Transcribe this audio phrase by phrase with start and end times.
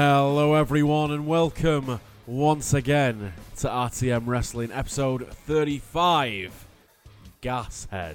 [0.00, 6.66] Hello, everyone, and welcome once again to RTM Wrestling, episode 35
[7.42, 8.14] Gashead.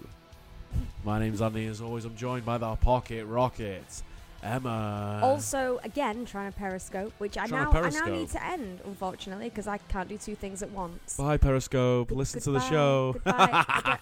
[1.05, 4.03] My name's Andy, as always, I'm joined by the Pocket Rocket,
[4.43, 5.19] Emma.
[5.23, 8.09] also, again, trying to periscope, which I Trying now I now periscope.
[8.09, 11.17] need to end, unfortunately, because I can't do two things at once.
[11.17, 12.13] Bye, Periscope.
[12.13, 13.13] Listen to the goodbye, show.
[13.25, 13.47] Goodbye.
[13.67, 13.99] goodbye.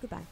[0.00, 0.26] goodbye.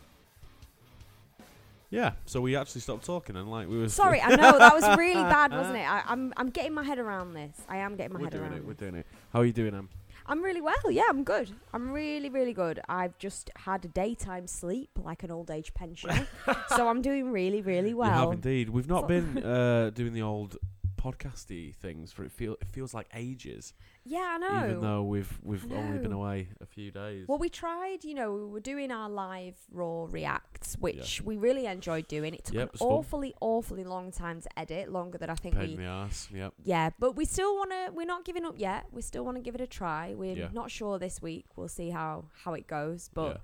[1.90, 3.88] Yeah, so we actually stopped talking and like we were.
[3.88, 5.90] Sorry, I know that was really bad, wasn't it?
[5.90, 7.56] I, I'm I'm getting my head around this.
[7.68, 8.54] I am getting my We're head doing around.
[8.54, 8.64] it.
[8.66, 9.06] We're doing it.
[9.32, 9.88] How are you doing, Em?
[10.26, 10.90] I'm really well.
[10.90, 11.50] Yeah, I'm good.
[11.74, 12.78] I'm really really good.
[12.88, 16.28] I've just had a daytime sleep like an old age pensioner,
[16.76, 18.08] so I'm doing really really well.
[18.08, 18.68] You have indeed.
[18.68, 20.56] We've not been uh, doing the old
[21.00, 22.30] podcasty things for it.
[22.30, 23.72] Feel it feels like ages,
[24.04, 24.64] yeah, I know.
[24.70, 27.26] even though we've we've only been away a few days.
[27.28, 31.66] Well, we tried, you know, we were doing our live Raw reacts, which we really
[31.66, 32.34] enjoyed doing.
[32.34, 32.88] It took Yep, an fun.
[32.88, 35.76] awfully, awfully long time to edit, longer than I think Pain in we.
[35.84, 36.28] the ass.
[36.34, 36.54] Yep.
[36.64, 37.92] Yeah, but we still want to.
[37.92, 38.86] We're not giving up yet.
[38.92, 40.14] We still want to give it a try.
[40.14, 40.48] We're Yeah.
[40.52, 41.46] not sure this week.
[41.56, 43.10] We'll see how how it goes.
[43.12, 43.40] But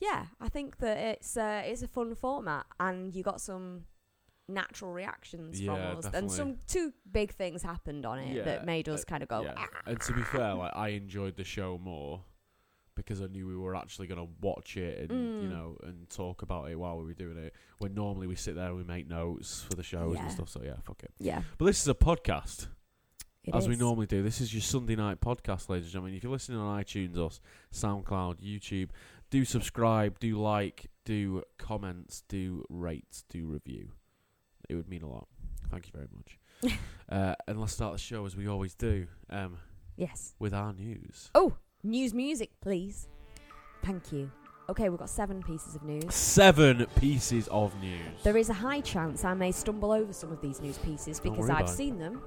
[0.00, 0.08] yeah.
[0.10, 3.84] yeah, I think that it's uh, it's a fun format, and you got some
[4.48, 8.64] natural reactions Yeah, from us, and some two big things happened on it Yeah, that
[8.66, 9.42] made us uh, kind of go.
[9.42, 9.54] yeah.
[9.56, 12.24] "Ah." And to be fair, like I enjoyed the show more
[12.94, 15.52] because I knew we were actually going to watch it and you Mm.
[15.52, 17.54] know and talk about it while we were doing it.
[17.78, 20.48] When normally we sit there and we make notes for the shows and stuff.
[20.48, 21.12] So yeah, fuck it.
[21.20, 22.66] Yeah, But this is a podcast.
[23.44, 24.22] it as we normally do.
[24.22, 26.14] This is your Sunday night podcast, ladies and gentlemen.
[26.16, 27.30] If you're listening on iTunes or
[27.72, 28.90] SoundCloud, YouTube,
[29.30, 33.92] do subscribe, do like, do comments, do rate, do review.
[34.68, 35.26] It would mean a lot.
[35.70, 36.78] Thank you very much.
[37.08, 39.58] uh, and let's start the show as we always do um,
[39.96, 40.34] Yes.
[40.38, 41.30] with our news.
[41.34, 43.08] Oh, news music, please.
[43.82, 44.30] Thank you.
[44.70, 46.14] Okay, we've got seven pieces of news.
[46.14, 48.00] Seven pieces of news.
[48.22, 51.48] There is a high chance I may stumble over some of these news pieces because
[51.48, 52.20] I've seen them,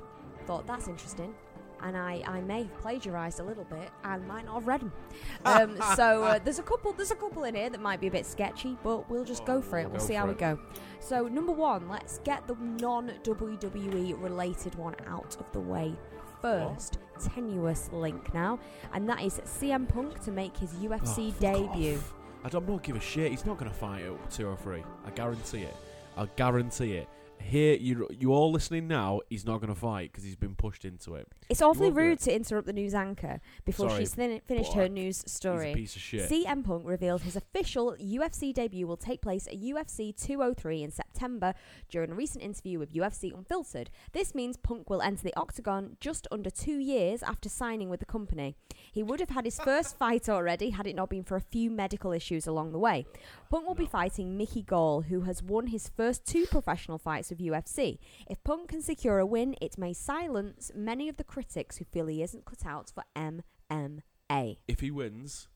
[0.47, 1.35] thought that's interesting,
[1.83, 4.91] and I, I may have plagiarised a little bit and might not have read them.
[5.45, 8.11] Um, so uh, there's a couple there's a couple in here that might be a
[8.11, 9.89] bit sketchy, but we'll just go for it.
[9.89, 10.37] We'll Go see for how we it.
[10.37, 10.59] go.
[10.99, 15.95] So number one, let's get the non WWE related one out of the way
[16.41, 16.99] first.
[17.33, 18.59] Tenuous link now,
[18.93, 21.97] and that is CM Punk to make his Oh, UFC fuck debut.
[21.97, 22.13] off.
[22.43, 23.29] I don't not give a shit.
[23.31, 24.83] He's not going to fight at 203.
[25.05, 25.75] I guarantee it.
[26.17, 27.07] I guarantee it.
[27.44, 30.85] Here, you you all listening now, he's not going to fight because he's been pushed
[30.85, 31.28] into it.
[31.50, 35.24] It's awfully rude to interrupt the news anchor before Sorry, she's fin- finished her news
[35.28, 35.74] story.
[35.74, 36.29] piece of shit.
[36.29, 41.53] CM Punk revealed his official UFC debut will take place at UFC 203 in September
[41.90, 43.90] during a recent interview with UFC Unfiltered.
[44.13, 48.06] This means Punk will enter the octagon just under two years after signing with the
[48.06, 48.56] company.
[48.91, 51.69] He would have had his first fight already had it not been for a few
[51.69, 53.06] medical issues along the way.
[53.51, 57.39] Punk will be fighting Mickey Gall, who has won his first two professional fights with
[57.39, 57.97] UFC.
[58.29, 62.07] If Punk can secure a win, it may silence many of the critics who feel
[62.07, 64.56] he isn't cut out for MMA.
[64.69, 65.50] if he wins,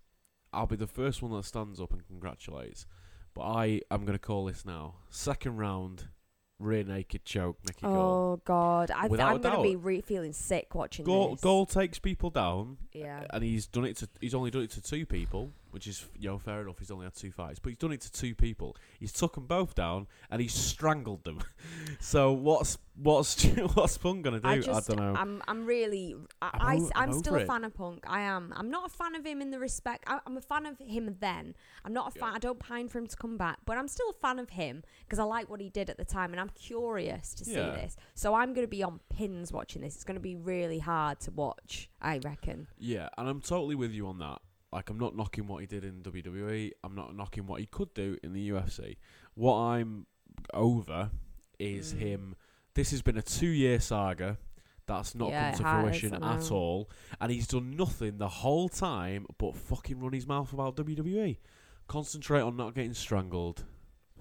[0.51, 2.85] I'll be the first one that stands up and congratulates.
[3.33, 4.95] But I am going to call this now.
[5.09, 6.09] Second round,
[6.59, 8.01] rear naked choke, Mickey oh, Gall.
[8.01, 11.41] Oh God, I, Without a I'm going to be re- feeling sick watching Gall, this.
[11.41, 13.23] Gall takes people down, Yeah.
[13.29, 14.09] and he's done it to.
[14.19, 16.79] He's only done it to two people, which is you know fair enough.
[16.79, 18.77] He's only had two fights, but he's done it to two people.
[18.97, 21.41] He's took them both down, and he's strangled them.
[21.99, 23.43] so what's what's
[23.73, 24.47] what's Punk gonna do?
[24.47, 25.13] I just, don't know.
[25.19, 27.47] I'm, I'm really, I, I'm I, am I'm still a it.
[27.47, 28.05] fan of Punk.
[28.07, 28.53] I am.
[28.55, 30.05] I'm not a fan of him in the respect.
[30.07, 31.55] I, I'm a fan of him then.
[31.83, 32.29] I'm not a fan.
[32.29, 32.35] Yeah.
[32.35, 34.81] I don't pine for him to come back, but I'm still a fan of him
[35.01, 37.71] because I like what he did at the time, and I'm curious to see Yeah.
[37.71, 37.97] this.
[38.13, 39.95] So I'm going to be on pins watching this.
[39.95, 41.89] It's going to be really hard to watch.
[42.01, 42.67] I reckon.
[42.79, 44.39] Yeah, and I'm totally with you on that.
[44.71, 46.71] Like, I'm not knocking what he did in WWE.
[46.83, 48.97] I'm not knocking what he could do in the UFC.
[49.35, 50.05] What I'm
[50.53, 51.11] over
[51.59, 51.97] is Mm.
[51.99, 52.35] him.
[52.73, 54.37] This has been a two-year saga.
[54.87, 58.69] That's not Yeah, come to has, fruition at all, and he's done nothing the whole
[58.69, 61.39] time but fucking run his mouth about WWE.
[61.87, 63.63] Concentrate on not getting strangled,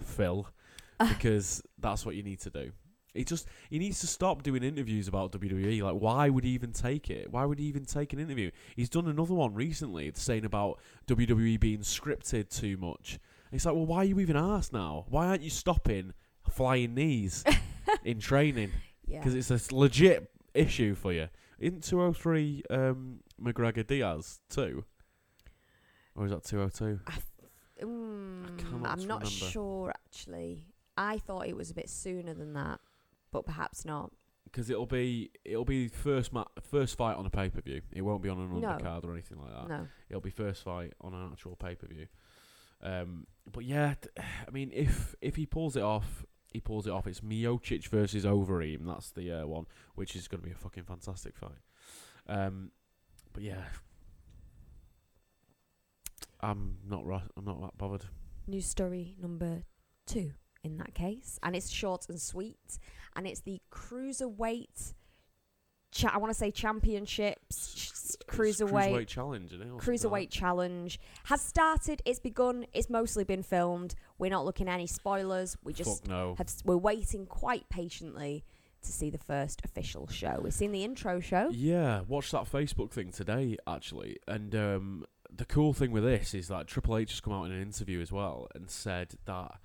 [0.00, 0.46] Phil,
[1.08, 2.72] because that's what you need to do.
[3.14, 5.82] He just he needs to stop doing interviews about WWE.
[5.82, 7.30] Like, why would he even take it?
[7.30, 8.50] Why would he even take an interview?
[8.74, 13.18] He's done another one recently saying about WWE being scripted too much.
[13.50, 15.06] And it's like, well, why are you even asked now?
[15.08, 16.12] Why aren't you stopping
[16.50, 17.44] flying knees
[18.04, 18.72] in training?
[19.06, 19.18] Yeah.
[19.18, 21.28] Because it's a legit issue for you.
[21.60, 24.84] Isn't 203 um, McGregor Diaz too?
[26.16, 27.00] Or is that 202?
[27.84, 29.26] Mm, cannot I'm not remember.
[29.26, 30.64] sure actually.
[30.96, 32.80] I thought it was a bit sooner than that,
[33.34, 34.10] but perhaps not.
[34.44, 37.82] Because it'll be it'll be first ma- first fight on a pay per view.
[37.92, 38.68] It won't be on an No.
[38.68, 39.68] undercard or anything like that.
[39.68, 39.88] No.
[40.08, 42.06] It'll be first fight on an actual pay per view.
[42.80, 44.08] Um, but yeah, t-
[44.46, 47.06] I mean, if if he pulls it off, he pulls it off.
[47.08, 48.86] It's Miocic versus Overeem.
[48.86, 49.66] That's the uh, one,
[49.96, 51.62] which is going to be a fucking fantastic fight.
[52.28, 52.70] Um,
[53.32, 53.64] but yeah,
[56.40, 57.04] I'm not.
[57.36, 58.04] I'm not that bothered.
[58.46, 59.64] News story number
[60.06, 60.32] two
[60.64, 62.78] in that case, and it's short and sweet,
[63.14, 64.94] and it's the cruiserweight.
[65.92, 69.52] Cha- I want to say championships, cruiserweight, cruiserweight challenge.
[69.52, 72.02] Isn't it, or something like cruiserweight challenge has started.
[72.04, 72.66] It's begun.
[72.72, 73.94] It's mostly been filmed.
[74.18, 75.56] We're not looking at any spoilers.
[75.62, 76.34] We just Fuck no.
[76.38, 76.48] have.
[76.64, 78.44] We're waiting quite patiently
[78.82, 80.40] to see the first official show.
[80.42, 81.50] We've seen the intro show.
[81.52, 86.48] Yeah, watched that Facebook thing today actually, and um, the cool thing with this is
[86.48, 89.58] that Triple H has come out in an interview as well and said that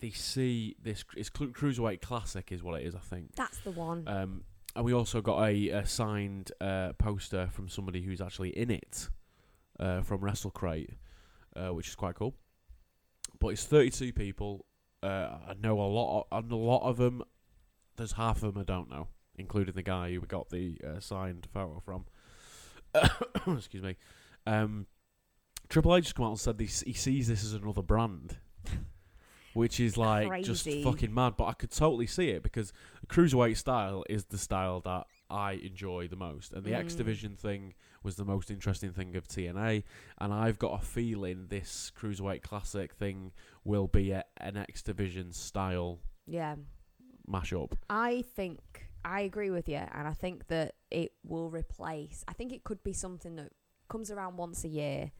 [0.00, 3.34] they see this it's cru- cruiserweight classic is what it is, I think.
[3.36, 4.04] That's the one.
[4.06, 4.44] Um,
[4.76, 9.08] and we also got a, a signed uh, poster from somebody who's actually in it
[9.80, 10.90] uh, from WrestleCrate,
[11.56, 12.34] uh, which is quite cool.
[13.40, 14.66] But it's 32 people.
[15.02, 16.26] Uh, I know a lot.
[16.30, 17.22] Of, and a lot of them.
[17.96, 21.00] There's half of them I don't know, including the guy who we got the uh,
[21.00, 22.04] signed photo from.
[23.56, 23.96] Excuse me.
[24.46, 24.86] Um,
[25.68, 28.38] Triple H has come out and said this, he sees this as another brand,
[29.58, 31.34] which is like just fucking mad.
[31.36, 32.72] But I could totally see it because
[33.08, 36.98] cruiserweight style is the style that I enjoy the most, and the X Mm.
[36.98, 37.74] Division thing
[38.04, 39.82] was the most interesting thing of TNA.
[40.18, 43.32] And I've got a feeling this cruiserweight classic thing
[43.64, 46.54] will be a, an X Division style yeah.
[47.28, 47.72] mashup.
[47.90, 52.24] I think I agree with you, and I think that it will replace.
[52.28, 53.50] I think it could be something that
[53.88, 55.10] comes around once a year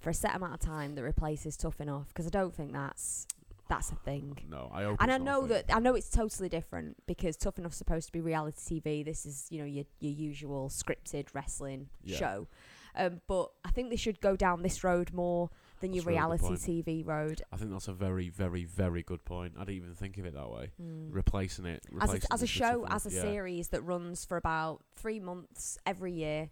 [0.00, 3.26] for a set amount of time that replaces Tough Enough because I don't think that's
[3.68, 4.38] that's a thing.
[4.48, 4.96] No, I hope.
[5.00, 8.20] And I know that I know it's totally different because Tough Enough's supposed to be
[8.20, 9.04] reality TV.
[9.04, 12.16] This is you know your your usual scripted wrestling Yeah.
[12.18, 12.48] show,
[12.94, 15.50] um, but I think they should go down this road more
[15.80, 16.82] than your That's really reality.
[16.82, 17.42] TV road.
[17.52, 19.54] I think that's a very, very, very good point.
[19.56, 20.70] I didn't even think of it that way.
[20.80, 21.08] Mm.
[21.10, 23.20] Replacing it as a, as a show, as a yeah.
[23.20, 26.50] series that runs for about three months every year,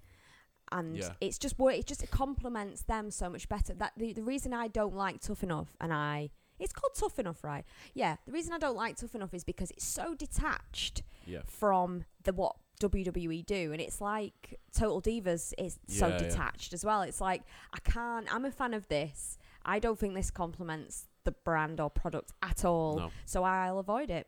[0.70, 1.10] and Yeah.
[1.20, 3.74] it's just it just complements them so much better.
[3.74, 6.30] That the the reason I don't like Tough Enough, and I
[6.62, 7.64] it's called Tough Enough, right?
[7.94, 12.04] Yeah, the reason I don't like Tough Enough is because it's so detached Yeah, from
[12.24, 16.28] the what WWE do, and it's like Total Divas is so Yeah, yeah.
[16.28, 17.02] detached as well.
[17.02, 17.42] It's like
[17.72, 18.32] I can't.
[18.34, 19.38] I'm a fan of this.
[19.64, 22.96] I don't think this complements the brand or product at all.
[22.98, 24.26] no, So I'll avoid it.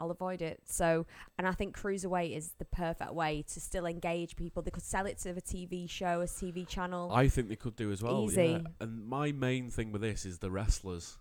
[0.00, 0.60] I'll avoid it.
[0.64, 1.06] So,
[1.38, 4.62] and I think cruiserweight is the perfect way to still engage people.
[4.62, 7.12] They could sell it to a TV show, a TV channel.
[7.12, 8.24] I think they could do as well.
[8.24, 8.46] Easy.
[8.46, 8.58] Yeah.
[8.80, 11.18] And my main thing with this is the wrestlers.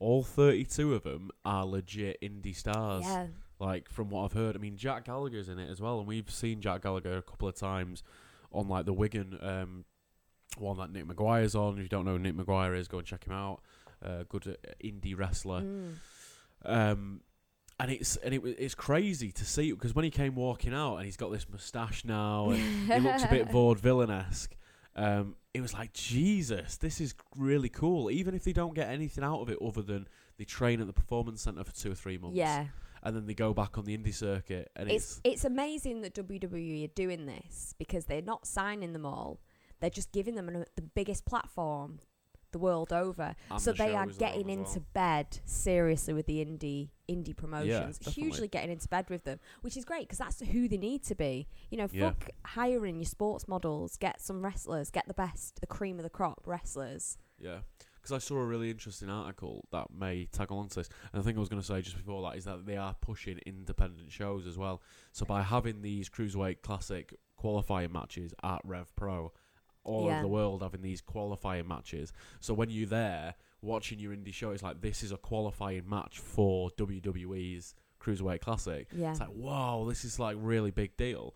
[0.00, 3.04] All 32 of them are legit indie stars.
[3.04, 3.26] yeah,
[3.58, 6.30] Like from what I've heard, I mean Jack Gallagher's in it as well, and we've
[6.30, 8.02] seen Jack Gallagher a couple of times
[8.52, 9.84] on like the Wigan um,
[10.56, 11.76] one that Nick Maguire's on.
[11.76, 13.60] If you don't know who Nick Maguire is, go and check him out.
[14.04, 15.62] Uh, good uh, indie wrestler.
[15.62, 15.94] Mm.
[16.64, 17.20] Um,
[17.80, 21.04] and it's and it, it's crazy to see because when he came walking out and
[21.04, 22.58] he's got this moustache now and
[22.92, 24.56] he looks a bit vaudevillain esque.
[24.98, 28.10] Um, it was like Jesus, this is really cool.
[28.10, 30.92] Even if they don't get anything out of it other than they train at the
[30.92, 32.66] performance center for two or three months, yeah.
[33.04, 36.14] and then they go back on the indie circuit, and It's it's, it's amazing that
[36.14, 39.40] WWE are doing this because they're not signing them all.
[39.80, 42.00] They're just giving them an, the biggest platform
[42.52, 43.34] the world over.
[43.58, 44.86] so the they are on getting into well.
[44.94, 48.22] bed seriously with the indie indie promotions definitely.
[48.22, 51.14] hugely getting into bed with them which is great because that's who they need to
[51.14, 52.10] be you know Yeah.
[52.10, 56.10] fuck hiring your sports models get some wrestlers get the best the cream of the
[56.10, 57.58] crop wrestlers Yeah,
[57.96, 60.88] because I saw a really interesting article that may tag along to this.
[61.12, 62.94] And the thing I was going to say just before that is that they are
[63.00, 64.82] pushing independent shows as well.
[65.12, 69.32] So by having these cruiserweight classic qualifying matches at Rev Pro,
[69.84, 70.14] all Yeah.
[70.14, 72.12] over the world having these qualifying matches.
[72.40, 76.18] So when you're there watching your indie show, it's like this is a qualifying match
[76.18, 78.88] for WWE's cruiserweight classic.
[78.92, 81.34] yeah It's like wow, this is like really big deal.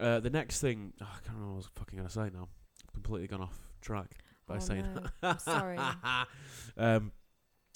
[0.00, 2.30] Uh, the next thing oh, I can't remember what I was fucking going to say
[2.32, 2.48] now.
[2.86, 5.02] I've completely gone off track by Oh, saying no.
[5.20, 5.40] that.
[5.42, 5.78] Sorry.
[6.76, 7.12] um,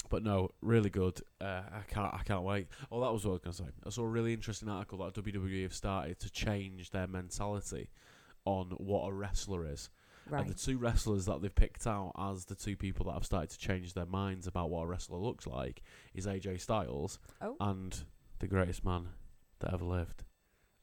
[0.09, 1.19] but no, really good.
[1.41, 2.13] Uh, I can't.
[2.13, 2.67] I can't wait.
[2.91, 3.69] Oh, that was what I was going to say.
[3.85, 7.89] I saw a really interesting article that WWE have started to change their mentality
[8.47, 9.89] on what a wrestler is.
[10.29, 13.25] right And the two wrestlers that they've picked out as the two people that have
[13.25, 15.81] started to change their minds about what a wrestler looks like
[16.13, 18.03] is AJ Styles oh and
[18.39, 19.09] the greatest man
[19.59, 20.23] that ever lived,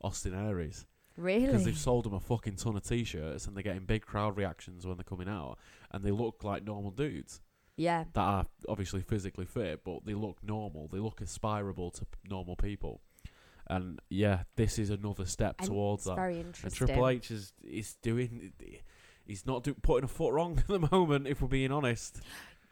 [0.03, 1.47] Austin Aries Really?
[1.47, 4.85] because they've sold them a fucking ton of t-shirts and they're getting big crowd reactions
[4.87, 5.59] when they're coming out,
[5.93, 7.41] and they look like normal dudes
[7.77, 8.05] yeah.
[8.15, 10.89] that are obviously physically fit, but they look normal.
[10.89, 13.01] They look aspirable to p- normal people,
[13.69, 16.17] and yeah, this is another step And towards it's that.
[16.17, 16.87] very And interesting.
[16.87, 18.53] Triple H is is doing.
[19.27, 22.21] He's not do, putting a foot wrong at the moment, if we're being honest.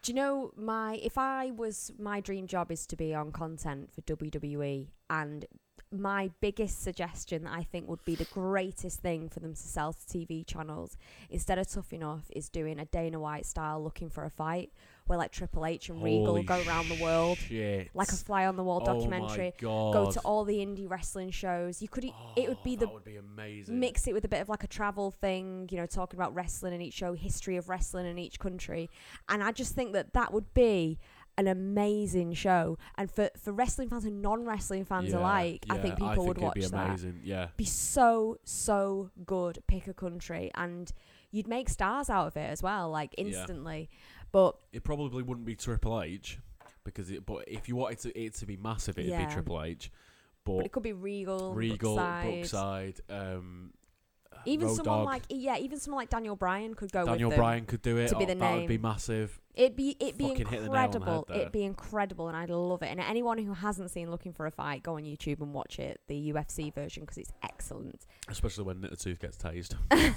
[0.03, 3.91] Do you know my if I was my dream job is to be on content
[3.95, 5.47] for WWE and
[5.93, 9.93] my biggest suggestion that I think would be the greatest thing for them to sell
[9.93, 10.97] to TV channels
[11.29, 14.73] instead of Tough Enough is doing a Dana White style looking for a fight
[15.07, 17.91] where like Triple H and Regal Holy go around the world Shit.
[17.95, 19.53] like a fly on the wall documentary.
[19.63, 20.13] Oh my Go God.
[20.15, 21.83] to all the indie wrestling shows.
[21.83, 23.79] You could it would be Oh, the that would be amazing.
[23.79, 26.73] mix it with a bit of like a travel thing, you know, talking about wrestling
[26.75, 28.89] in each show, history of wrestling in each country.
[29.29, 30.99] And I just think that that would be
[31.39, 32.77] an amazing show.
[32.97, 36.27] And for, for wrestling fans and non wrestling fans Yeah, alike, I yeah, think people
[36.27, 36.87] would it'd watch be that.
[36.87, 37.21] amazing.
[37.25, 37.49] Yeah.
[37.57, 39.63] Be so, so good.
[39.67, 40.51] Pick a country.
[40.55, 40.93] And
[41.31, 43.89] you'd make stars out of it as well, like instantly.
[44.33, 46.39] But It probably wouldn't be Triple H
[46.85, 47.25] because it.
[47.27, 49.27] But if you wanted to, it to be massive, it'd Yeah.
[49.27, 49.93] be Triple H.
[50.45, 52.25] but But it could be Regal, Regal, Brookside.
[52.25, 53.73] Brookside, um,
[54.45, 57.21] Even Road someone Dogg, like yeah, even someone like Daniel Bryan could go Daniel with
[57.21, 57.31] them.
[57.31, 58.09] Daniel Bryan could do it.
[58.09, 58.83] to be oh, the that would be name.
[58.83, 59.41] massive.
[59.55, 61.27] It'd be it'd be Fucking hit the nail on the head incredible.
[61.29, 61.39] there.
[61.39, 62.87] It'd be incredible, and I'd love it.
[62.87, 66.01] And anyone who hasn't seen Looking for a Fight, go on YouTube and watch it,
[66.09, 68.07] the UFC version, because it's excellent.
[68.29, 69.75] Especially when the tooth gets tased.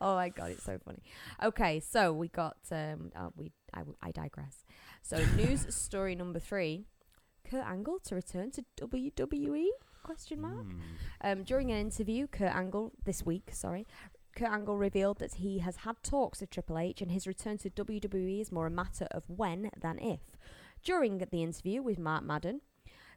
[0.00, 1.02] oh my god, it's so funny.
[1.42, 4.64] Okay, so we got um, oh, we I, I digress.
[5.02, 6.86] So news story number three:
[7.50, 9.66] Kurt Angle to return to WWE?
[10.06, 10.70] Question mark.
[10.70, 10.80] Hmm.
[11.20, 13.88] Um, during an interview, Kurt Angle this week, sorry,
[14.36, 17.70] Kurt Angle revealed that he has had talks with Triple H, and his return to
[17.70, 20.20] WWE is more a matter of when than if.
[20.84, 22.60] During the interview with Mark Madden,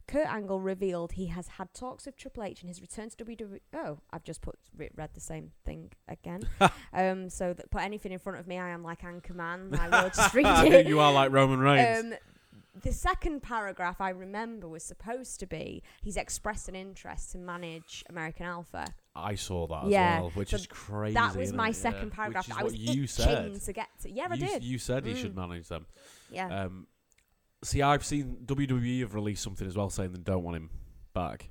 [0.07, 3.59] Kurt Angle revealed he has had talks with Triple H, and his return to WWE.
[3.75, 6.41] Oh, I've just put re- read the same thing again.
[6.93, 9.77] um, so that put anything in front of me, I am like Anchorman.
[9.77, 10.87] I will just read it.
[10.87, 11.99] you are like Roman Reigns.
[11.99, 12.13] Um,
[12.83, 18.03] the second paragraph I remember was supposed to be he's expressed an interest to manage
[18.09, 18.85] American Alpha.
[19.15, 21.13] I saw that yeah, as well, which so is crazy.
[21.15, 21.75] that was my it?
[21.75, 22.15] second Yeah.
[22.15, 22.47] paragraph.
[22.47, 23.59] Which is I was you said.
[23.61, 24.11] to get to.
[24.11, 24.63] Yeah, I did.
[24.63, 25.47] You said he should Mm.
[25.49, 25.87] manage them.
[26.31, 26.87] yeah, Um,
[27.63, 30.69] see, I've seen WWE have released something as well saying they don't want him
[31.13, 31.49] back.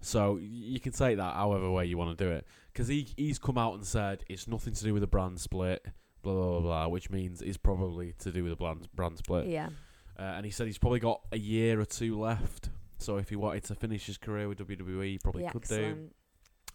[0.00, 2.46] So you can take that however way you want to do it.
[2.72, 5.84] Because he he's come out and said it's nothing to do with the brand split,
[6.22, 9.46] blah blah blah, blah which means it's probably to do with the brand brand split.
[9.48, 9.68] yeah.
[10.18, 12.70] Uh, and he said he's probably got a year or two left.
[12.98, 16.10] So if he wanted to finish his career with WWE, he probably could do.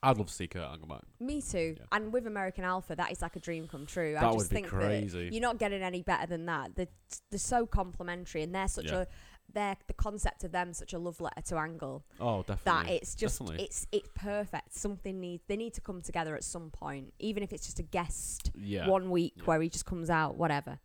[0.02, 1.02] I'd love to see Kurt Angle back.
[1.22, 1.76] Me too.
[1.80, 1.86] Yeah.
[1.94, 4.16] And with American Alpha, that is like a dream come true.
[4.18, 5.26] I That just would be think crazy.
[5.26, 6.76] that you're not getting any better than that.
[6.76, 6.88] They're,
[7.32, 9.02] they're so complimentary, and they're such Yeah.
[9.02, 9.08] a
[9.54, 12.86] they're the concept of them such a love letter to Angle Oh, definitely.
[12.86, 13.66] that it's just Definitely.
[13.66, 14.74] it's it's perfect.
[14.74, 17.84] Something needs they need to come together at some point, even if it's just a
[17.84, 18.88] guest yeah.
[18.88, 20.80] one week where he just comes out, whatever.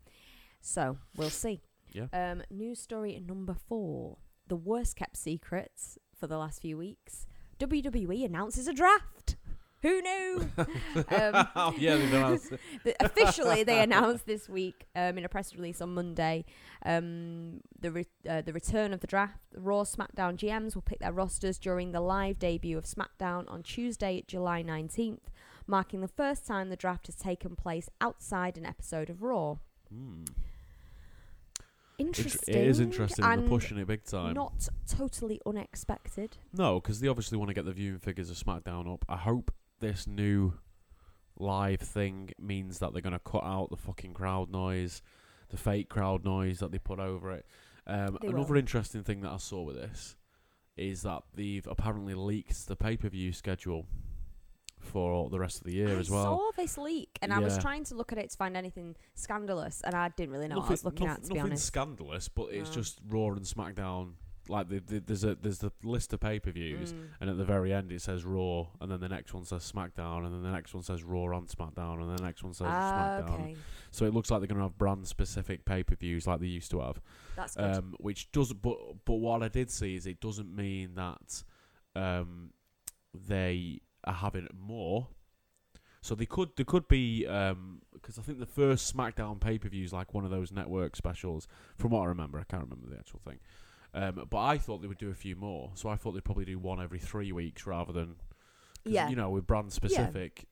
[0.60, 1.60] So we'll see.
[1.92, 2.06] Yeah.
[2.12, 7.26] Um, news story number four: the worst kept secrets for the last few weeks.
[7.58, 9.36] WWE announces a draft.
[9.82, 10.50] Who knew?
[10.58, 12.52] um, oh, yeah, they announced
[12.84, 12.96] it.
[13.00, 16.44] officially, they announced this week um, in a press release on Monday
[16.84, 19.38] um, the re- uh, the return of the draft.
[19.52, 23.62] The Raw SmackDown GMs will pick their rosters during the live debut of SmackDown on
[23.62, 25.28] Tuesday, July 19th,
[25.66, 29.58] marking the first time the draft has taken place outside an episode of Raw.
[29.92, 30.24] Hmm.
[32.08, 32.54] Interesting.
[32.54, 33.24] It is interesting.
[33.24, 34.34] They're pushing it big time.
[34.34, 36.36] Not totally unexpected.
[36.52, 39.04] No, because they obviously want to get the viewing figures of SmackDown up.
[39.08, 40.54] I hope this new
[41.38, 45.02] live thing means that they're going to cut out the fucking crowd noise,
[45.50, 47.46] the fake crowd noise that they put over it.
[47.86, 48.58] Um, another will.
[48.58, 50.16] interesting thing that I saw with this
[50.76, 53.86] is that they've apparently leaked the pay per view schedule
[54.80, 56.20] for the rest of the year I as well.
[56.20, 58.96] I saw this leak and I was trying to look at it to find anything
[59.14, 61.22] scandalous, and I didn't really know what I was looking nothing, at.
[61.24, 62.74] To be nothing honest, scandalous, but it's No.
[62.76, 64.12] just Raw and SmackDown.
[64.50, 67.08] Like the, the, there's a there's the list of pay per views, Mm.
[67.20, 70.24] and at the very end it says Raw, and then the next one says SmackDown,
[70.24, 73.18] and then the next one says Raw and SmackDown, and the next one says Ah,
[73.20, 73.34] SmackDown.
[73.34, 73.56] okay,
[73.90, 76.46] So it looks like they're going to have brand specific pay per views like they
[76.46, 76.98] used to have.
[77.36, 77.76] that's good.
[77.76, 81.42] Um, which does, but but what I did see is it doesn't mean that
[81.94, 82.54] um,
[83.12, 85.08] they are having more.
[86.00, 89.84] So they could they could be because I think the first SmackDown pay per view
[89.84, 91.46] is like one of those network specials.
[91.76, 93.38] From what I remember, I can't remember the actual thing.
[93.94, 95.70] Um, but I thought they would do a few more.
[95.74, 98.16] So I thought they'd probably do one every three weeks rather than,
[98.84, 100.46] yeah, you know with brand specific.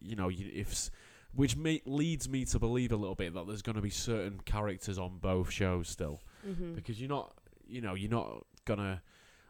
[0.00, 0.90] You know you, if
[1.34, 4.40] which me, leads me to believe a little bit that there's going to be certain
[4.44, 7.34] characters on both shows still hmm because you're not
[7.66, 9.02] you know you're not gonna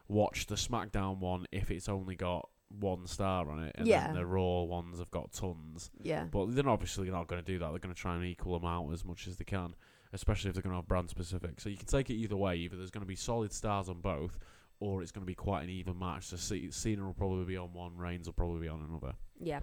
[0.07, 4.07] watch the SmackDown one if it's only got one star on it, and Yeah.
[4.07, 5.91] then the Raw ones have got tons.
[6.01, 6.25] Yeah.
[6.25, 7.69] But they're obviously not going to do that.
[7.69, 9.75] They're going to try and equal them out as much as they can,
[10.13, 11.59] especially if they're going to have brand specific.
[11.59, 12.55] So you can take it either way.
[12.57, 14.39] Either there's going to be solid stars on both,
[14.79, 16.25] or it's going to be quite an even match.
[16.25, 19.13] So C- Cena will probably be on one, Reigns will probably be on another.
[19.39, 19.59] Yeah.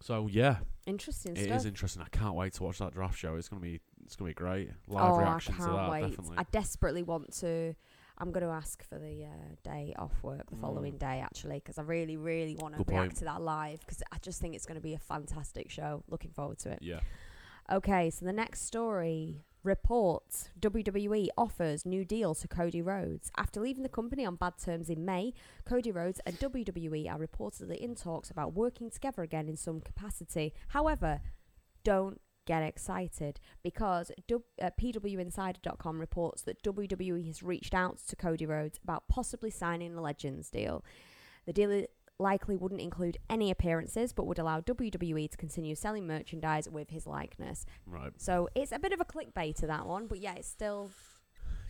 [0.00, 1.66] So yeah, Interesting it is stuff.
[1.66, 2.02] interesting.
[2.02, 3.34] I can't wait to watch that draft show.
[3.34, 4.70] It's going to be it's going to be great.
[4.86, 6.00] Live oh, reaction I can't to that, wait.
[6.10, 6.36] definitely.
[6.38, 7.74] I desperately want to.
[8.18, 10.60] I'm going to ask for the uh, day off work the Mm.
[10.60, 13.16] following day, actually, because I really, really want to react point.
[13.18, 16.02] to that live because I just think it's going to be a fantastic show.
[16.08, 16.78] Looking forward to it.
[16.82, 17.00] yeah.
[17.70, 23.30] Okay, so the next story reports WWE offers new deal to Cody Rhodes.
[23.36, 25.34] After leaving the company on bad terms in May,
[25.66, 30.54] Cody Rhodes and WWE are reportedly in talks about working together again in some capacity.
[30.68, 31.20] However,
[31.84, 38.46] don't get excited because w- uh, PWInsider.com reports that WWE has reached out to Cody
[38.46, 40.82] Rhodes about possibly signing a Legends deal.
[41.46, 41.84] The deal
[42.18, 47.06] likely wouldn't include any appearances but would allow WWE to continue selling merchandise with his
[47.06, 47.64] likeness.
[47.86, 48.12] Right.
[48.16, 50.90] So it's a bit of a clickbait to that one, but yeah, it's still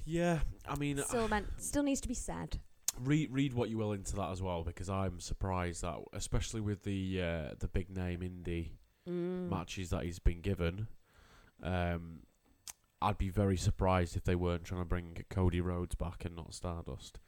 [0.06, 0.38] Yeah.
[0.66, 2.60] I mean, still meant still needs to be said.
[3.00, 6.82] read read what you will into that as well because I'm surprised that especially with
[6.84, 8.70] the uh, the big name indie
[9.08, 9.48] Mm.
[9.48, 10.86] matches that he's been given,
[11.62, 12.20] um,
[13.00, 16.52] I'd be very surprised if they weren't trying to bring Cody Rhodes back and not
[16.52, 17.18] Stardust,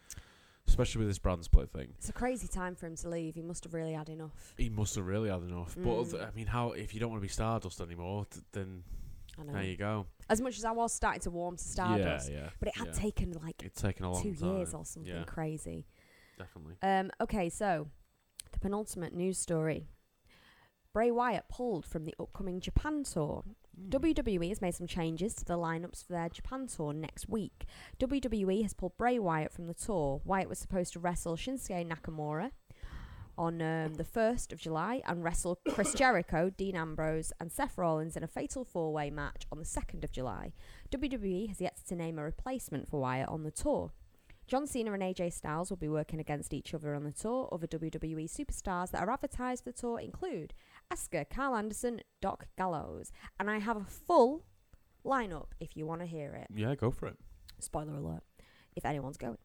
[0.66, 1.94] especially with this brand split thing.
[1.98, 3.34] It's a crazy time for him to leave.
[3.36, 4.52] He must have really had enough.
[4.56, 5.76] He must have really had enough.
[5.76, 6.10] But Mm.
[6.10, 8.82] th- I mean, how if you don't want to be Stardust anymore, th- then
[9.38, 9.52] I know.
[9.52, 10.06] there you go.
[10.28, 12.50] As much as I was starting to warm to Stardust, Yeah, yeah.
[12.58, 12.92] but it had yeah.
[12.94, 14.56] taken like It's taken a long two time.
[14.56, 15.24] years or something Yeah.
[15.24, 15.86] crazy.
[16.36, 16.76] Definitely.
[16.82, 17.88] Um, okay, so
[18.52, 19.86] the penultimate news story.
[20.92, 23.44] Bray Wyatt pulled from the upcoming Japan tour.
[23.80, 23.90] Mm.
[23.90, 27.64] WWE has made some changes to the lineups for their Japan tour next week.
[28.00, 30.20] WWE has pulled Bray Wyatt from the tour.
[30.24, 32.50] Wyatt was supposed to wrestle Shinsuke Nakamura
[33.38, 38.16] on um, the 1st of July and wrestle Chris Jericho, Dean Ambrose, and Seth Rollins
[38.16, 40.52] in a fatal four way match on the 2nd of July.
[40.90, 43.92] WWE has yet to name a replacement for Wyatt on the tour.
[44.50, 47.48] John Cena and AJ Styles will be working against each other on the tour.
[47.52, 50.54] Other WWE superstars that are advertised for the tour include
[50.92, 53.12] Asuka, Karl Anderson, Doc Gallows.
[53.38, 54.44] And I have a full
[55.04, 56.48] lineup if you want to hear it.
[56.54, 57.16] Yeah, go for it.
[57.58, 58.22] Spoiler alert,
[58.76, 59.38] if anyone's going.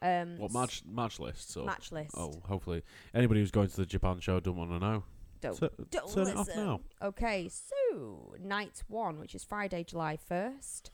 [0.00, 1.50] Um, What match match list?
[1.50, 2.14] So Match list.
[2.16, 5.02] Oh, hopefully anybody who's going to the Japan show don't want to know.
[5.40, 6.80] Don't, don't turn it off now.
[7.02, 10.90] Okay, so night one, which is Friday, July 1st.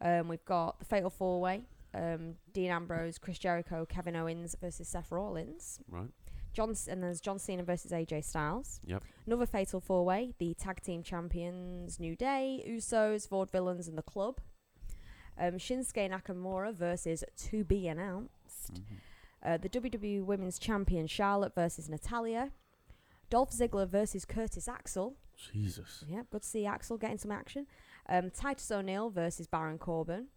[0.00, 1.62] Um, we've got the Fatal Four Way.
[1.94, 5.78] Um, Dean Ambrose, Chris Jericho, Kevin Owens versus Seth Rollins.
[5.88, 6.08] Right.
[6.52, 8.80] John and there's John Cena versus AJ Styles.
[8.86, 9.02] Yep.
[9.26, 14.40] Another fatal four way: the tag team champions New Day, Usos, Vaudevillains, and the Club.
[15.38, 18.74] Um, Shinsuke Nakamura versus to be announced.
[18.74, 18.82] Mhm.
[19.40, 22.50] Uh, the WWE Women's Champion Charlotte versus Natalya.
[23.30, 25.16] Dolph Ziggler versus Curtis Axel.
[25.36, 26.04] Jesus.
[26.08, 27.66] Yeah, good to see Axel getting some action.
[28.08, 30.28] Um, Titus O'Neil versus Baron Corbin.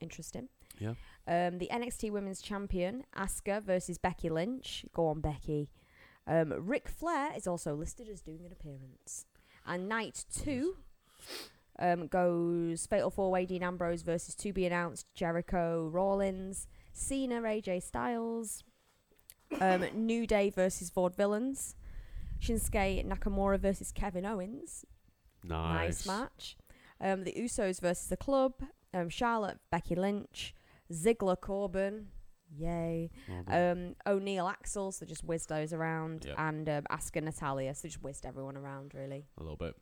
[0.00, 0.48] Interesting.
[0.78, 0.94] Yeah.
[1.26, 4.84] Um, the NXT Women's Champion Asuka versus Becky Lynch.
[4.92, 5.70] Go on, Becky.
[6.26, 9.26] Um, Ric Flair is also listed as doing an appearance.
[9.66, 10.76] And night two
[11.78, 17.82] um, goes Fatal Four Way Dean Ambrose versus to be announced Jericho Rollins, Cena AJ
[17.82, 18.64] Styles,
[19.60, 21.74] um, New Day versus Vaudevillains,
[22.40, 24.84] Shinsuke Nakamura versus Kevin Owens.
[25.44, 26.06] Nice.
[26.06, 26.56] Nice match.
[27.00, 28.54] Um, the Usos versus the Club.
[28.94, 30.54] Um, Charlotte, Becky Lynch,
[30.92, 32.08] Ziggler, Corbin.
[32.54, 33.10] Yay.
[33.48, 34.92] Um, O'Neil, Axel.
[34.92, 36.24] So just whizzed those around.
[36.26, 36.34] Yep.
[36.38, 37.74] And um, Asuka, Natalya.
[37.74, 39.24] So just whizzed everyone around, really.
[39.38, 39.74] a little bit.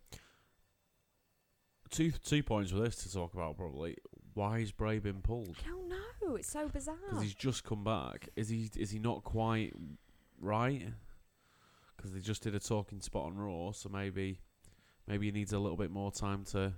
[1.90, 3.96] Two two points for this to talk about probably.
[4.34, 5.56] Why is Bray been pulled?
[5.66, 6.36] I don't know.
[6.36, 6.94] It's so bizarre.
[7.08, 8.28] Because he's just come back.
[8.36, 9.72] Is he is he not quite
[10.40, 10.86] right?
[11.96, 14.38] Because they just did a talking spot on Raw, so maybe
[15.08, 16.74] maybe he needs a little bit more time to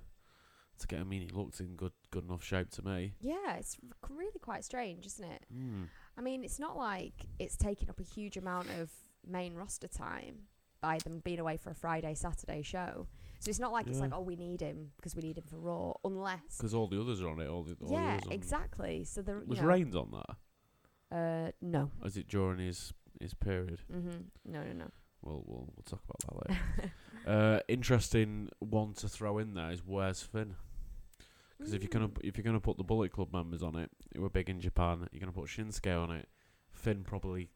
[0.83, 0.99] to get.
[0.99, 3.15] I mean, he looked in good good enough shape to me.
[3.19, 3.77] Yeah, it's
[4.09, 5.45] really quite strange, isn't it?
[5.51, 5.83] Hmm.
[6.17, 8.91] I mean, it's not like it's taking up a huge amount of
[9.25, 10.43] main roster time
[10.81, 13.07] by them being away for a Friday, Saturday show.
[13.39, 14.03] So it's not like it's Yeah.
[14.03, 16.57] like, oh, we need him because we need him for Raw, unless.
[16.57, 17.47] Because all the others are on it.
[17.49, 19.03] All the, all yeah, on- exactly.
[19.03, 21.17] So the Was know, Reigns on that?
[21.17, 21.91] Uh, no.
[22.01, 23.79] Or is it during his his period?
[23.91, 24.25] Mhm.
[24.45, 24.87] No, no, no.
[25.21, 26.91] We'll we'll, we'll talk about that later.
[27.27, 30.55] uh, interesting one to throw in there is where's Finn?
[31.63, 34.21] Because if you're gonna if you're gonna put the Bullet Club members on it, who
[34.21, 36.27] were big in Japan, you're gonna put Shinsuke on it.
[36.71, 37.49] Finn probably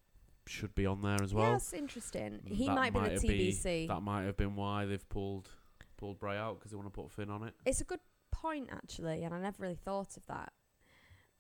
[0.46, 1.52] should be on there as well.
[1.52, 2.40] Yes, interesting.
[2.46, 3.88] He that might be might the be- TBC.
[3.90, 5.50] That might have been why they've pulled
[5.98, 7.54] pulled Bray out because they want to put Finn on it.
[7.66, 8.00] It's a good
[8.32, 10.54] point actually, and I never really thought of that.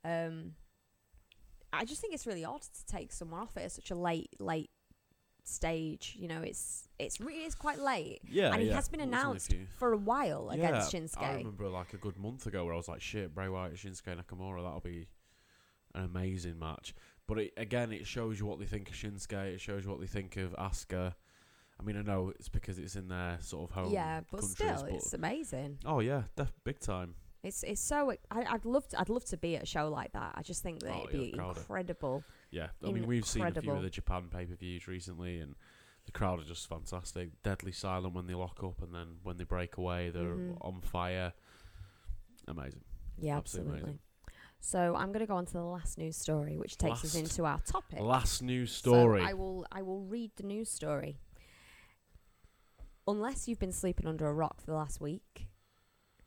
[0.03, 0.53] Um,
[1.71, 4.29] I just think it's really odd to take someone off it at such a late
[4.39, 4.71] late
[5.47, 6.15] stage.
[6.19, 8.75] You know, it's it's really it's quite late, Yeah, and he yeah.
[8.75, 11.21] has been a announced for a while against yeah, Shinsuke.
[11.23, 14.15] I remember like a good month ago where I was like, shit, Bray Wyatt, Shinsuke
[14.21, 15.07] Nakamura, that'll be
[15.95, 16.93] an amazing match.
[17.27, 19.53] But it, again, it shows you what they think of Shinsuke.
[19.55, 21.13] It shows you what they think of Asuka.
[21.79, 23.93] I mean, I know it's because it's in their sort of home.
[23.93, 25.79] yeah, but still, but- it's amazing.
[25.85, 27.15] Oh yeah, def- big time.
[27.43, 30.11] It's it's so I, I'd love to, I'd love to be at a show like
[30.13, 30.31] that.
[30.35, 32.23] I just think that Oh, it'd be incredible.
[32.51, 35.55] Yeah, I mean, we've seen a few of the Japan pay per views recently, and
[36.05, 37.41] the crowd are just fantastic.
[37.43, 40.57] Deadly silent when they lock up, and then when they break away, they're Mhm.
[40.61, 41.33] on fire.
[42.47, 42.83] Amazing.
[43.17, 43.99] Yeah, Absolutely absolutely.
[44.59, 47.45] So I'm going to go on to the last news story, which takes us into
[47.45, 47.99] our topic.
[47.99, 49.21] Last news So story.
[49.21, 51.19] I will I will read the news story.
[53.07, 55.47] Unless you've been sleeping under a rock for the last week,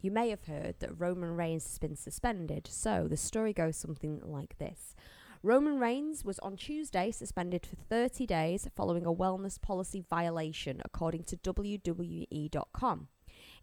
[0.00, 2.66] you may have heard that Roman Reigns has been suspended.
[2.66, 4.94] So the story goes something like this.
[5.42, 11.24] Roman Reigns was on Tuesday suspended for 30 days following a wellness policy violation, according
[11.24, 13.08] to WWE.com.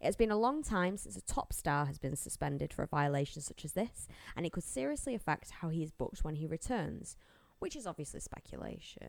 [0.00, 2.88] It has been a long time since a top star has been suspended for a
[2.88, 6.46] violation such as this, and it could seriously affect how he is booked when he
[6.46, 7.16] returns
[7.58, 9.08] which is obviously speculation,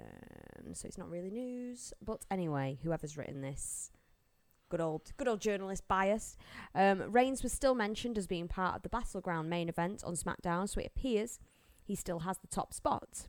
[0.74, 1.94] so it's not really news.
[2.04, 3.92] But anyway, whoever's written this,
[4.70, 6.36] good old, good old journalist bias.
[6.74, 10.68] Um, Reigns was still mentioned as being part of the battleground main event on SmackDown,
[10.68, 11.40] so it appears
[11.90, 13.28] he still has the top spot.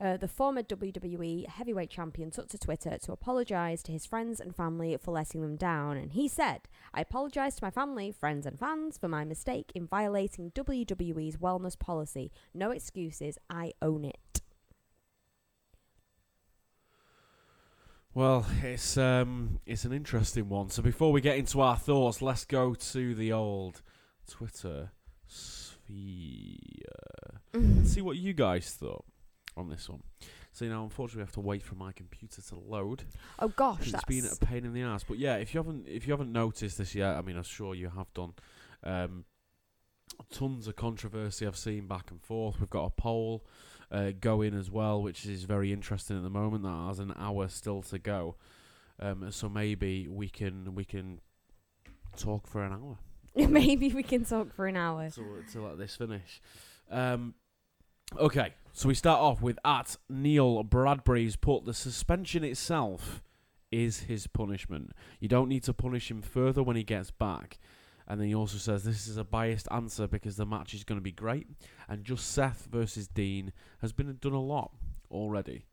[0.00, 4.56] Uh, the former WWE heavyweight champion took to Twitter to apologise to his friends and
[4.56, 8.58] family for letting them down, and he said, I apologise to my family, friends, and
[8.58, 12.32] fans for my mistake in violating WWE's wellness policy.
[12.52, 14.40] No excuses, I own it.
[18.12, 20.70] Well, it's um, it's an interesting one.
[20.70, 23.82] So before we get into our thoughts, let's go to the old
[24.28, 24.90] Twitter
[25.90, 29.04] sphere and see what you guys thought
[29.56, 30.02] on this one.
[30.52, 33.04] So you know, unfortunately, we have to wait for my computer to load.
[33.38, 35.04] Oh gosh, that's it's been a pain in the ass.
[35.04, 37.74] But yeah, if you haven't if you haven't noticed this yet, I mean, I'm sure
[37.74, 38.34] you have done.
[38.82, 39.24] Um,
[40.32, 42.58] tons of controversy I've seen back and forth.
[42.58, 43.46] We've got a poll
[43.92, 46.64] uh, going as well, which is very interesting at the moment.
[46.64, 48.36] That has an hour still to go,
[48.98, 51.20] um, so maybe we can we can
[52.16, 52.98] talk for an hour
[53.48, 55.10] maybe we can talk for an hour.
[55.10, 56.40] to, to let this finish.
[56.90, 57.34] Um,
[58.18, 63.22] okay, so we start off with at Neil Bradbury's put the suspension itself
[63.70, 64.92] is his punishment.
[65.20, 67.58] You don't need to punish him further when he gets back.
[68.08, 70.98] And then he also says this is a biased answer because the match is going
[70.98, 71.46] to be great,
[71.88, 74.72] and just Seth versus Dean has been done a lot
[75.12, 75.66] already.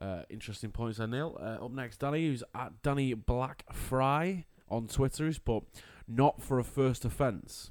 [0.00, 1.36] Uh, interesting points there, Neil.
[1.38, 5.64] Uh, up next, Danny, who's at Danny Black Fry on Twitter, who's put
[6.10, 7.70] not for a first offence.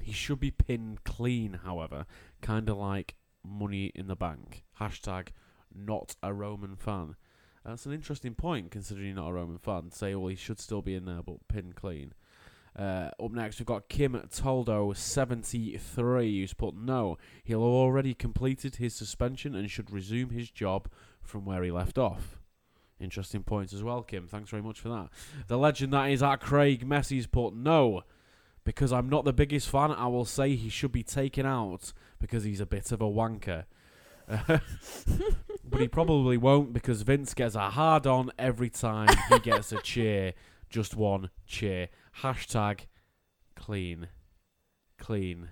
[0.00, 2.06] He should be pinned clean, however,
[2.40, 4.64] kind of like Money in the Bank.
[4.80, 5.28] Hashtag
[5.74, 7.16] not a Roman fan.
[7.64, 9.90] That's an interesting point, considering you're not a Roman fan.
[9.90, 12.14] Say, well, he should still be in there, but pinned clean.
[12.76, 17.18] Uh, up next, we've got Kim Toldo, 73, who's put no.
[17.44, 20.88] He'll already completed his suspension and should resume his job
[21.22, 22.41] from where he left off.
[23.02, 24.28] Interesting points as well, Kim.
[24.28, 25.08] Thanks very much for that.
[25.48, 28.02] The legend that is at Craig Messi's put no.
[28.64, 32.44] Because I'm not the biggest fan, I will say he should be taken out because
[32.44, 33.64] he's a bit of a wanker.
[34.46, 39.80] but he probably won't because Vince gets a hard on every time he gets a
[39.82, 40.32] cheer.
[40.70, 41.88] Just one cheer.
[42.20, 42.82] Hashtag
[43.56, 44.06] clean.
[44.96, 45.48] Clean.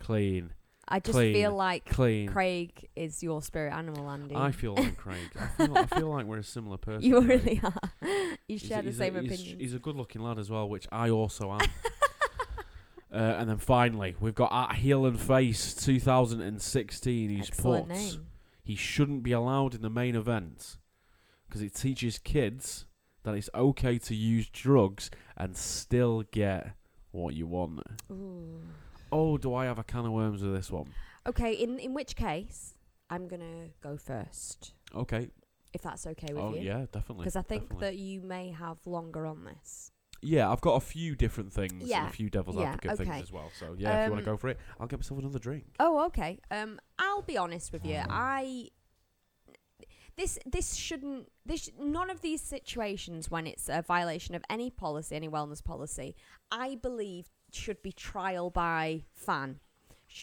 [0.00, 0.52] Clean.
[0.94, 1.32] I just Clean.
[1.34, 2.28] feel like Clean.
[2.28, 4.36] Craig is your spirit animal, Andy.
[4.36, 5.16] I feel like Craig.
[5.40, 7.02] I feel, I feel like we're a similar person.
[7.08, 7.42] you Craig.
[7.44, 7.74] really are.
[8.02, 9.58] You He's- share the he's a- same he's, opinion.
[9.60, 11.60] He's a good looking lad as well, which I also am.
[13.12, 17.30] uh, and then finally, we've got at Heel and Face 2016.
[17.30, 18.26] He's Excellent put name.
[18.62, 20.76] he shouldn't be allowed in the main event
[21.48, 22.84] because it teaches kids
[23.24, 26.72] that it's okay to use drugs and still get
[27.12, 27.80] what you want.
[28.10, 28.60] Ooh.
[29.12, 30.88] Oh, do I have a can of worms with this one?
[31.26, 32.74] Okay, in in which case,
[33.10, 35.30] I'm gonna go first, Okay.
[35.74, 36.48] if that's okay with you.
[36.48, 36.62] Oh, you.
[36.62, 37.24] yeah, definitely.
[37.24, 37.86] Because I think definitely.
[37.88, 39.92] that you may have longer on this.
[40.24, 43.04] Yeah, I've got a few different things and Yeah, a few devil's yeah, advocate okay.
[43.10, 43.50] things as well.
[43.58, 45.64] So, yeah, if you want to Um, go for it, I'll get myself another drink.
[45.80, 46.38] Oh, okay.
[46.50, 48.00] Um, I'll be honest with you.
[48.08, 48.68] I
[50.16, 54.70] this this shouldn't this sh- none of these situations when it's a violation of any
[54.70, 56.14] policy, any wellness policy,
[56.50, 59.60] I believe should be trial by fan,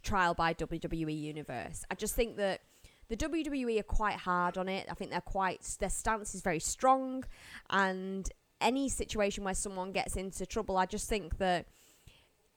[0.03, 1.83] trial by WWE Universe.
[1.89, 2.61] I just think that
[3.09, 4.87] the WWE are quite hard on it.
[4.89, 7.23] I think they're quite their stance is very strong,
[7.69, 8.29] and
[8.61, 11.67] any situation where someone gets into trouble, I just think that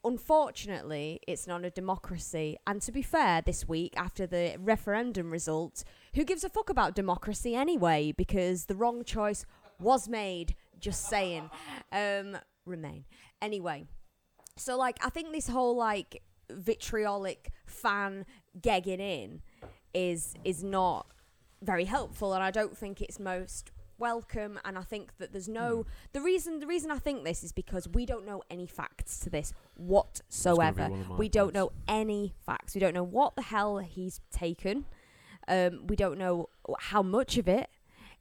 [0.04, 2.56] unfortunately, it's not a democracy.
[2.66, 6.94] And to be fair, this week after the referendum result, who gives a fuck about
[6.94, 8.12] democracy anyway?
[8.16, 9.46] Because the wrong choice
[9.78, 10.54] was made.
[10.78, 11.48] Just saying.
[11.92, 13.04] Um, remain.
[13.40, 13.86] Anyway,
[14.56, 18.26] so like I think this whole like vitriolic fan
[18.60, 19.42] gegging in
[19.94, 21.06] is is not
[21.62, 25.86] very helpful, and I don't think it's most welcome and I think that there's no
[26.12, 29.30] the reason the reason I think this is because we don't know any facts to
[29.30, 30.90] this whatsoever.
[31.16, 31.54] We don't points.
[31.54, 32.74] know any facts.
[32.74, 34.86] We don't know what the hell he's taken.
[35.46, 37.68] Um, we don't know how much of it.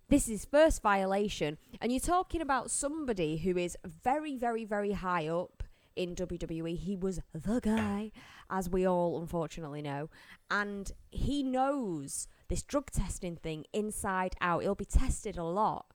[0.09, 5.27] This is first violation, and you're talking about somebody who is very, very, very high
[5.27, 5.60] up
[6.01, 6.77] in WWE.
[6.77, 8.11] He was the guy,
[8.49, 10.09] as we all unfortunately know,
[10.49, 14.63] and he knows this drug testing thing inside out.
[14.63, 15.85] He'll be tested a lot,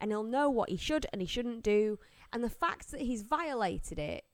[0.00, 1.98] and he'll know what he should and he shouldn't do.
[2.32, 4.24] And the fact that he's violated it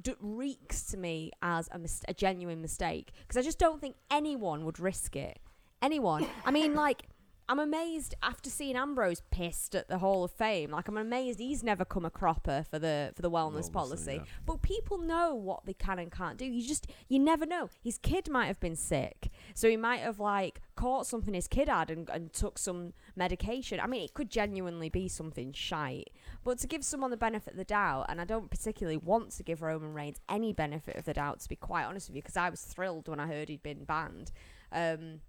[0.00, 3.96] d- reeks to me as a, mis- a genuine mistake because I just don't think
[4.10, 5.38] anyone would risk it.
[5.82, 6.26] Anyone.
[6.44, 7.08] I mean, like,
[7.48, 10.70] I'm amazed after seeing Ambrose pissed at the Hall of Fame.
[10.72, 14.14] Like, I'm amazed he's never come a cropper for the for the wellness Wellness policy.
[14.14, 14.30] yeah.
[14.44, 16.44] But people know what they can and can't do.
[16.44, 17.70] You just you never know.
[17.82, 21.68] His kid might have been sick, so he might have like caught something his kid
[21.68, 23.80] had and, and took some medication.
[23.80, 26.10] I mean, it could genuinely be something shite.
[26.44, 29.42] But to give someone the benefit of the doubt, and I don't particularly want to
[29.42, 32.36] give Roman Reigns any benefit of the doubt, to be quite honest with you, because
[32.36, 34.32] I was thrilled when I heard he'd been banned.
[34.72, 35.20] Um,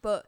[0.00, 0.26] but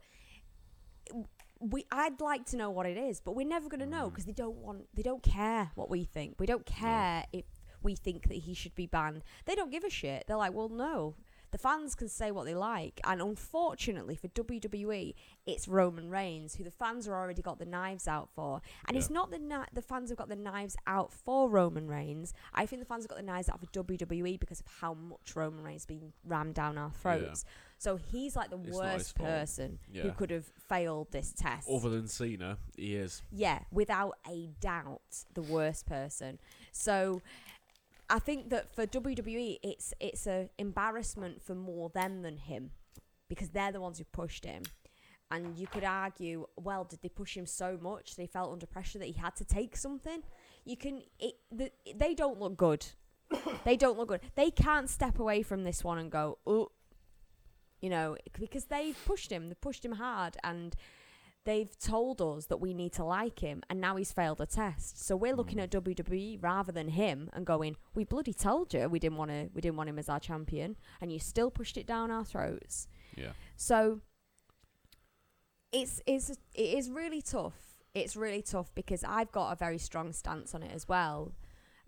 [1.61, 4.11] we I'd like to know what it is, but we're never going to know mm.
[4.11, 6.37] because they don't want they don't care what we think.
[6.39, 7.45] We don't care if
[7.83, 9.23] we think that he should be banned.
[9.45, 10.25] They don't give a shit.
[10.27, 11.15] They're like, "Well, no.
[11.53, 15.15] The fans can say what they like." And unfortunately for WWE,
[15.47, 18.61] it's Roman Reigns who the fans are already got the knives out for.
[18.89, 22.35] And it's not the ni- the fans have got the knives out for Roman Reigns.
[22.53, 25.35] I think the fans have got the knives out for WWE because of how much
[25.35, 27.45] Roman Reigns has been rammed down our throats.
[27.79, 29.29] So he's like the It's not his worst fault.
[29.29, 30.11] person who Yeah.
[30.15, 31.69] could have failed this test.
[31.69, 33.23] Other than Cena, he is.
[33.31, 36.39] Yeah, without a doubt, the worst person.
[36.73, 37.21] So
[38.09, 42.71] I think that for WWE, it's it's a embarrassment for more them than him,
[43.29, 44.63] because they're the ones who pushed him.
[45.29, 48.65] And you could argue, well, did they push him so much that he felt under
[48.67, 50.23] pressure that he had to take something?
[50.65, 51.03] You can.
[51.19, 52.87] It, the, they don't look good.
[53.65, 54.21] they don't look good.
[54.37, 56.71] They can't step away from this one and go, oh,
[57.87, 59.47] you know, because they've pushed him.
[59.47, 60.75] They've pushed him hard, and
[61.45, 65.07] they've told us that we need to like him, and now he's failed a test.
[65.07, 65.63] So we're looking mm.
[65.63, 69.51] at WWE rather than him and going, "We bloody told you we didn't want to.
[69.55, 72.89] We didn't want him as our champion, and you still pushed it down our throats."
[73.17, 73.35] Yeah.
[73.55, 74.01] So
[75.71, 77.85] it's it's it is really tough.
[77.95, 81.35] It's really tough because I've got a very strong stance on it as well.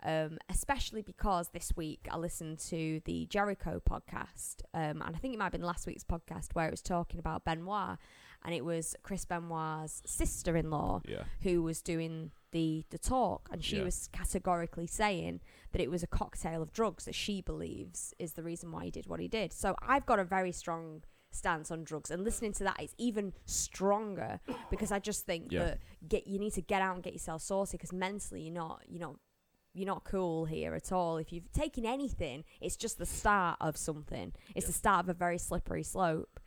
[0.01, 5.33] Um, especially because this week I listened to the Jericho podcast, um, and I think
[5.33, 7.97] it might have been last week's podcast where it was talking about Benoit,
[8.45, 11.23] and it was Chris Benoit's sister-in-law Yeah.
[11.41, 13.83] who was doing the the talk, and she Yeah.
[13.83, 15.41] was categorically saying
[15.73, 18.91] that it was a cocktail of drugs that she believes is the reason why he
[18.91, 19.51] did what he did.
[19.51, 23.33] So I've got a very strong stance on drugs, and listening to that is even
[23.45, 24.39] stronger
[24.71, 25.65] because I just think Yeah.
[25.65, 28.81] that get you need to get out and get yourself sorted because mentally you're not
[28.87, 29.17] you're not
[29.73, 31.17] you're not cool here at all.
[31.17, 34.33] If you've taken anything, it's just the start of something.
[34.55, 36.39] It's the start of a very slippery slope.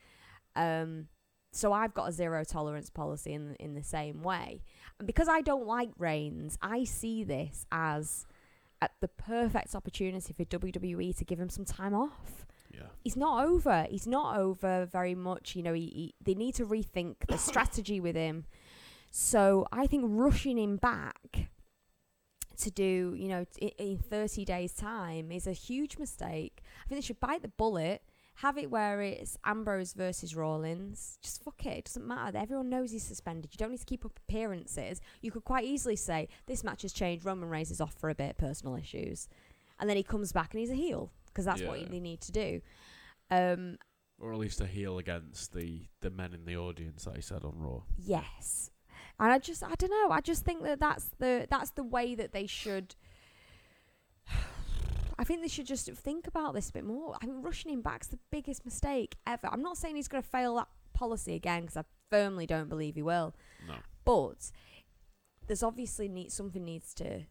[0.57, 1.09] Um,
[1.53, 4.63] so I've got a zero tolerance policy in in the same way,
[4.99, 8.27] and because I don't like Reigns, I see this as
[8.81, 12.47] at the perfect opportunity for WWE to give him some time off.
[12.75, 12.87] Yeah.
[13.05, 13.87] He's not over.
[13.89, 15.55] He's not over very much.
[15.55, 18.47] You know, he, he, they need to rethink the strategy with him.
[19.11, 21.51] So I think rushing him back
[22.62, 26.62] to do, you know, t- in 30 days' time is a huge mistake.
[26.85, 28.03] I think they should bite the bullet,
[28.37, 31.18] have it where it's Ambrose versus Rollins.
[31.22, 31.79] Just fuck it.
[31.79, 32.37] It doesn't matter.
[32.38, 33.51] Everyone knows he's suspended.
[33.53, 35.01] You don't need to keep up appearances.
[35.20, 37.25] You could quite easily say, this match has changed.
[37.25, 39.29] Roman Reigns is off for a bit, personal issues.
[39.79, 41.88] And then he comes back and he's a heel because that's what Yeah.
[41.88, 42.61] they need to do.
[43.31, 43.79] Um,
[44.20, 47.44] Or at least a heel against the, the men in the audience that he said
[47.44, 47.83] on Raw.
[47.96, 48.70] Yes,
[49.23, 50.11] and I just I don't know.
[50.11, 52.97] I just think that that's the that's the way that they should.
[55.19, 57.17] I think they should just think about this a bit more.
[57.23, 59.49] I mean, rushing him back's the biggest mistake ever.
[59.51, 62.97] I'm not saying he's going to fail that policy again because I firmly don't believe
[62.97, 63.33] he will.
[63.69, 63.75] No.
[64.05, 64.51] But
[65.47, 67.23] there's obviously need something needs to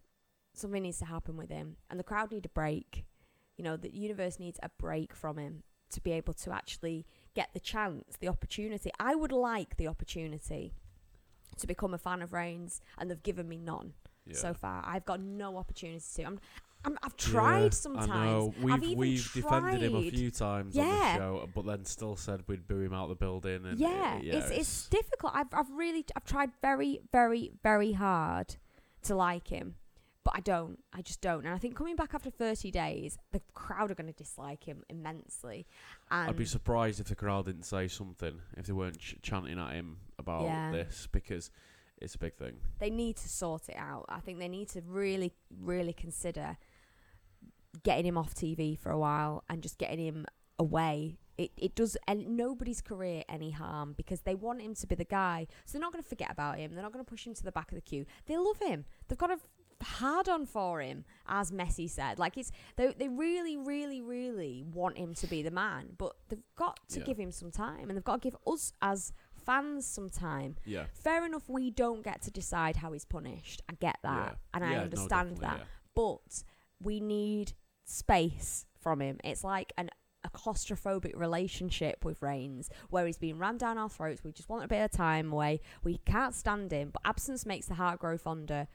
[0.54, 3.04] something needs to happen with him, and the crowd need a break.
[3.58, 7.50] You know, the universe needs a break from him to be able to actually get
[7.54, 8.92] the chance, the opportunity.
[8.98, 10.74] I would like the opportunity
[11.58, 13.94] to become a fan of Reigns, and they've given me none
[14.26, 14.36] Yeah.
[14.38, 14.84] so far.
[14.86, 16.24] I've got no opportunity to.
[16.24, 16.40] I'm,
[16.84, 18.10] I'm, I've tried Yeah, sometimes.
[18.12, 18.54] I know.
[18.62, 22.16] We've I've even we've defended him a few times on the show, but then still
[22.16, 23.66] said we'd boo him out the building.
[23.68, 25.34] And yeah, it- yeah, it's, it's difficult.
[25.36, 28.56] I've I've really I've tried very very very hard
[29.04, 29.76] to like him,
[30.24, 30.78] but I don't.
[30.94, 31.46] I just don't.
[31.46, 34.84] And I think coming back after 30 days, the crowd are going to dislike him
[34.90, 35.66] immensely.
[36.12, 39.58] And I'd be surprised if the crowd didn't say something if they weren't ch- chanting
[39.60, 40.72] at him about Yeah.
[40.72, 41.50] this because
[41.98, 42.58] it's a big thing.
[42.80, 44.06] they need to sort it out.
[44.10, 46.58] I think they need to really really consider
[47.84, 50.26] getting him off TV for a while and just getting him
[50.60, 51.18] away.
[51.38, 55.06] It it does and nobody's career any harm because they want him to be the
[55.06, 55.48] guy.
[55.66, 56.74] So they're not going to forget about him.
[56.74, 58.06] They're not going to push him to the back of the queue.
[58.26, 58.86] They love him.
[59.08, 59.48] They've got a f-
[59.82, 62.20] hard on for him, as Messi said.
[62.20, 66.44] Like it's they they really really really want him to be the man, but they've
[66.56, 67.06] got to Yeah.
[67.06, 69.14] give him some time and they've got to give us as
[69.46, 70.56] fans some time.
[70.66, 70.86] Yeah.
[70.94, 73.62] Fair enough, we don't get to decide how he's punished.
[73.70, 74.36] I get that, yeah.
[74.54, 75.68] and I no, understand definitely, that.
[75.96, 76.44] But
[76.82, 77.54] we need
[77.86, 79.20] space from him.
[79.24, 79.90] It's like an
[80.24, 84.24] a claustrophobic relationship with Reigns, where he's being rammed down our throats.
[84.24, 85.62] We just want a bit of time away.
[85.84, 88.68] We can't stand him, but absence makes the heart grow fonder.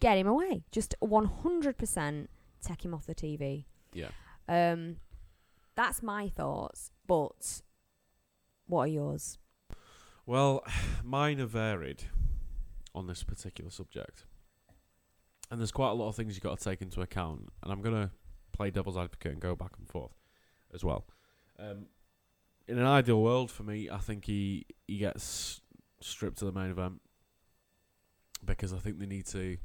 [0.00, 0.64] Get him away.
[0.70, 2.30] Just one hundred percent
[2.62, 3.64] take him off the TV.
[3.92, 4.08] Yeah.
[4.48, 4.96] Um,
[5.76, 6.90] that's my thoughts.
[7.06, 7.62] But
[8.66, 9.38] what are yours?
[10.26, 10.64] Well,
[11.04, 12.04] mine are varied
[12.94, 14.24] on this particular subject.
[15.50, 17.48] And there's quite a lot of things you've got to take into account.
[17.62, 18.10] And I'm going to
[18.52, 20.12] play devil's advocate and go back and forth
[20.72, 21.06] as well.
[21.58, 21.86] Um,
[22.68, 25.60] in an ideal world for me, I think he, he gets
[26.00, 27.00] stripped to the main event
[28.44, 29.56] because I think they need to.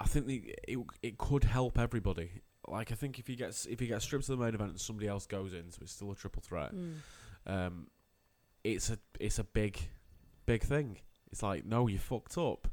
[0.00, 2.30] I think the, it it could help everybody.
[2.66, 4.80] Like I think if he gets if he gets stripped to the main event and
[4.80, 6.94] somebody else goes in, so it's still a triple threat Mm.
[7.46, 7.86] um,
[8.64, 9.78] it's a it's a big
[10.46, 10.98] big thing.
[11.30, 12.68] It's like no, you fucked up.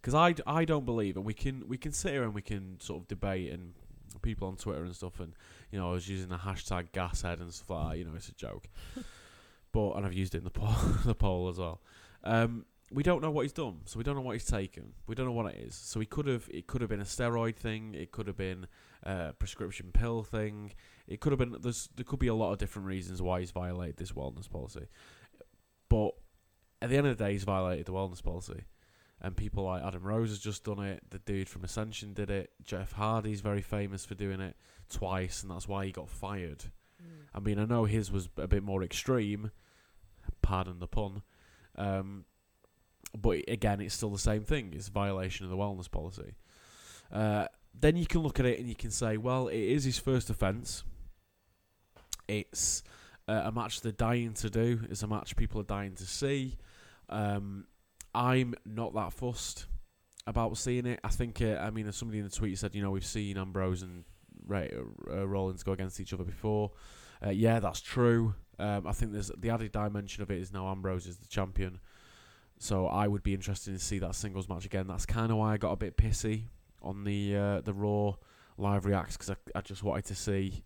[0.00, 2.40] Because I, d- I don't believe, and we can we can sit here and we
[2.40, 3.74] can sort of debate and
[4.22, 5.34] people on Twitter and stuff, and
[5.70, 7.98] you know I was using the hashtag gashead and stuff like that.
[7.98, 8.68] You know, it's a joke,
[9.72, 10.72] but and I've used it in the poll
[11.04, 11.82] the poll as well.
[12.24, 14.92] Um, we don't know what he's done, so we don't know what he's taken.
[15.06, 15.74] We don't know what it is.
[15.74, 17.94] So he could have it could have been a steroid thing.
[17.94, 18.66] It could have been
[19.04, 20.72] a prescription pill thing.
[21.06, 23.52] It could have been there's there could be a lot of different reasons why he's
[23.52, 24.88] violated this wellness policy.
[25.88, 26.10] But
[26.82, 28.64] at the end of the day, he's violated the wellness policy.
[29.22, 31.02] And people like Adam Rose has just done it.
[31.10, 32.50] The dude from Ascension did it.
[32.64, 34.56] Jeff Hardy's very famous for doing it
[34.88, 36.64] twice, and that's why he got fired.
[37.02, 37.26] Mm.
[37.34, 39.50] I mean, I know his was a bit more extreme.
[40.40, 41.20] Pardon the pun.
[41.76, 42.24] Um,
[43.16, 44.72] but again, it's still the same thing.
[44.74, 46.34] It's a violation of the wellness policy.
[47.12, 47.46] Uh,
[47.78, 50.30] then you can look at it and you can say, well, it is his first
[50.30, 50.84] offence.
[52.28, 52.82] It's
[53.28, 54.80] uh, a match they're dying to do.
[54.88, 56.56] It's a match people are dying to see.
[57.08, 57.66] Um,
[58.14, 59.66] I'm not that fussed
[60.26, 61.00] about seeing it.
[61.02, 63.82] I think, uh, I mean, somebody in the tweet said, you know, we've seen Ambrose
[63.82, 64.04] and
[64.46, 64.70] Ray,
[65.10, 66.72] uh, Rollins go against each other before.
[67.24, 68.34] Uh, yeah, that's true.
[68.58, 71.80] Um, I think there's the added dimension of it is now Ambrose is the champion.
[72.62, 74.86] So I would be interested to see that singles match again.
[74.86, 76.42] That's kind of why I got a bit pissy
[76.82, 78.16] on the uh, the Raw
[78.58, 80.62] live reacts because I, I just wanted to see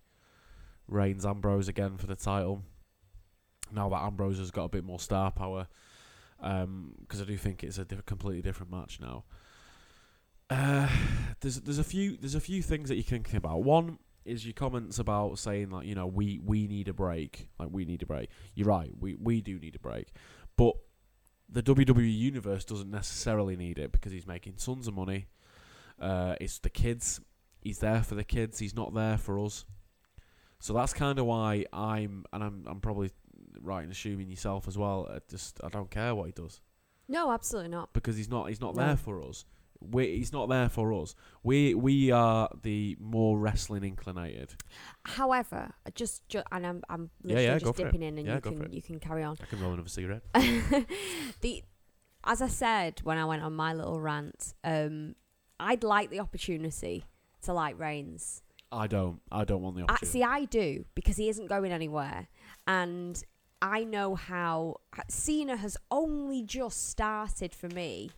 [0.89, 2.63] Reigns Ambrose again for the title.
[3.73, 5.69] Now that Ambrose has got a bit more star power,
[6.41, 9.23] because I do think it's a diff- completely different match now.
[10.51, 10.89] Uh,
[11.41, 13.63] there's there's a few there's a few things that you can think about.
[13.63, 17.69] One is your comments about saying like you know we we need a break, like
[17.71, 18.31] we need a break.
[18.57, 20.09] You're right, we we do need a break,
[20.57, 20.75] but
[21.55, 25.27] the WWE universe doesn't necessarily need it because he's making tons of money.
[26.01, 27.21] Uh, it's the kids.
[27.61, 28.59] He's there for the kids.
[28.59, 29.65] He's not there for us.
[30.61, 33.11] So that's kind of why I'm, and I'm, I'm probably
[33.61, 35.09] right in assuming yourself as well.
[35.11, 36.61] I just, I don't care what he does
[37.09, 37.93] No, absolutely not.
[37.93, 38.87] because he's not, he's not No.
[38.87, 39.45] there for us.
[39.91, 41.15] We, he's not there for us.
[41.43, 44.55] We, we are the more wrestling inclinated.
[45.05, 47.85] However, just, ju- and I'm, I'm literally yeah, just for it.
[47.85, 49.37] dipping in, and Yeah, you can you can carry on.
[49.43, 50.23] I can roll another cigarette.
[51.41, 51.63] the
[52.25, 55.15] as I said when I went on my little rant, um,
[55.61, 57.05] I'd like the opportunity
[57.43, 58.43] to like Reigns.
[58.73, 60.07] I don't, I don't want the I, opportunity.
[60.07, 62.29] see, I do because he isn't going anywhere,
[62.67, 63.23] and
[63.63, 68.11] I know how Cena has only just started for me.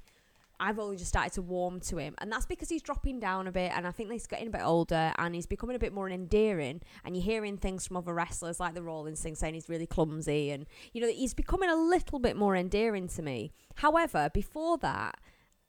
[0.58, 3.52] I've only just started to warm to him, and that's because he's dropping down a
[3.52, 6.08] bit, and I think he's getting a bit older, and he's becoming a bit more
[6.08, 6.82] endearing.
[7.04, 10.50] And you're hearing things from other wrestlers like the Rollins thing saying he's really clumsy,
[10.50, 13.52] and you know he's becoming a little bit more endearing to me.
[13.76, 15.18] However, before that,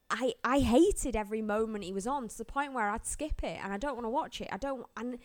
[0.10, 3.60] I I hated every moment he was on to the point where I'd skip it,
[3.64, 4.48] and I don't want to watch it.
[4.52, 5.20] I don't, and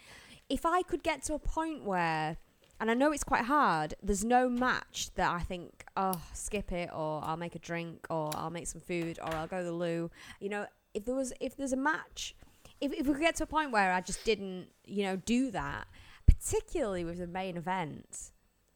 [0.48, 2.36] if I could get to a point where
[2.82, 3.94] and I know it's quite hard.
[4.02, 8.30] There's no match that I think, oh, skip it, or I'll make a drink, or
[8.34, 10.11] I'll make some food, or I'll go to the loo.
[10.40, 12.34] You know, if there was, if there's a match
[12.82, 15.53] if, if we could get to a point where I just didn't, you know, do
[15.53, 15.86] that,
[16.26, 18.32] particularly with the main event,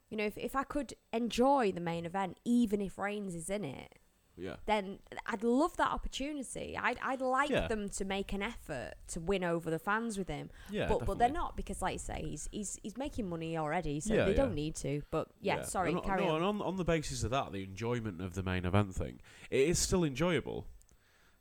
[0.09, 3.65] you know, if, if I could enjoy the main event, even if Reigns is in
[3.65, 3.99] it,
[4.39, 4.57] Yeah.
[4.67, 6.79] then I'd love that opportunity.
[6.81, 7.69] I'd, I'd like Yeah.
[7.69, 10.51] them to make an effort to win over the fans with him.
[10.71, 10.89] Yeah.
[10.89, 14.13] but, but they're not because, like you say, he's, he's, he's making money already, so
[14.15, 14.37] Yeah, they yeah.
[14.37, 15.03] don't need to.
[15.11, 16.37] But yeah, sorry, and, carry no, on.
[16.37, 19.21] and on on the basis of that, the enjoyment of the main event thing,
[19.51, 20.67] it is still enjoyable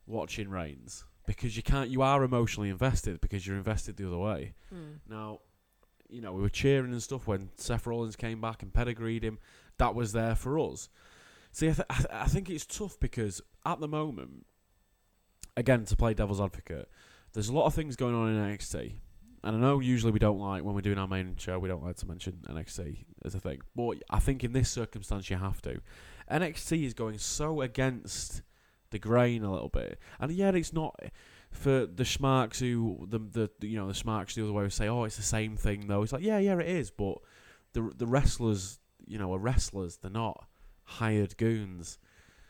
[0.07, 4.53] watching Reigns because you can't, you are emotionally invested because you're invested the other way.
[4.73, 4.99] Mm.
[5.09, 5.39] Now,
[6.09, 9.39] you know, we were cheering and stuff when Seth Rollins came back and pedigreed him.
[9.77, 10.87] That was there for us.
[11.55, 14.45] See, I, th- I, th- I think it's tough because at the moment,
[15.55, 16.89] again, to play devil's advocate,
[17.31, 18.95] there's a lot of things going on in NXT.
[19.41, 21.81] And I know usually we don't like, when we're doing our main show, we don't
[21.81, 23.61] like to mention NXT as a thing.
[23.73, 25.79] But I think in this circumstance, you have to.
[26.29, 28.41] NXT is going so against
[28.89, 29.97] the grain a little bit.
[30.19, 30.99] And yet it's not
[31.51, 34.89] for the schmarks who the, the you know the schmarks the other way who say
[34.89, 37.17] oh it's the same thing though it's like yeah yeah it is but
[37.71, 38.77] the the wrestlers
[39.07, 40.45] you know are wrestlers they're not
[40.85, 41.97] hired goons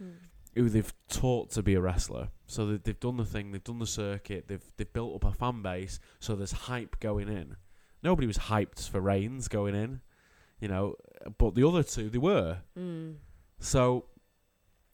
[0.01, 0.15] Mm.
[0.55, 3.79] who they've taught to be a wrestler so they, they've done the thing they've done
[3.79, 7.55] the circuit they've they've built up a fan base so there's hype going in
[8.03, 10.01] nobody was hyped for Reigns going in
[10.59, 10.95] you know
[11.37, 13.15] but the other two they were Mm.
[13.59, 14.05] so,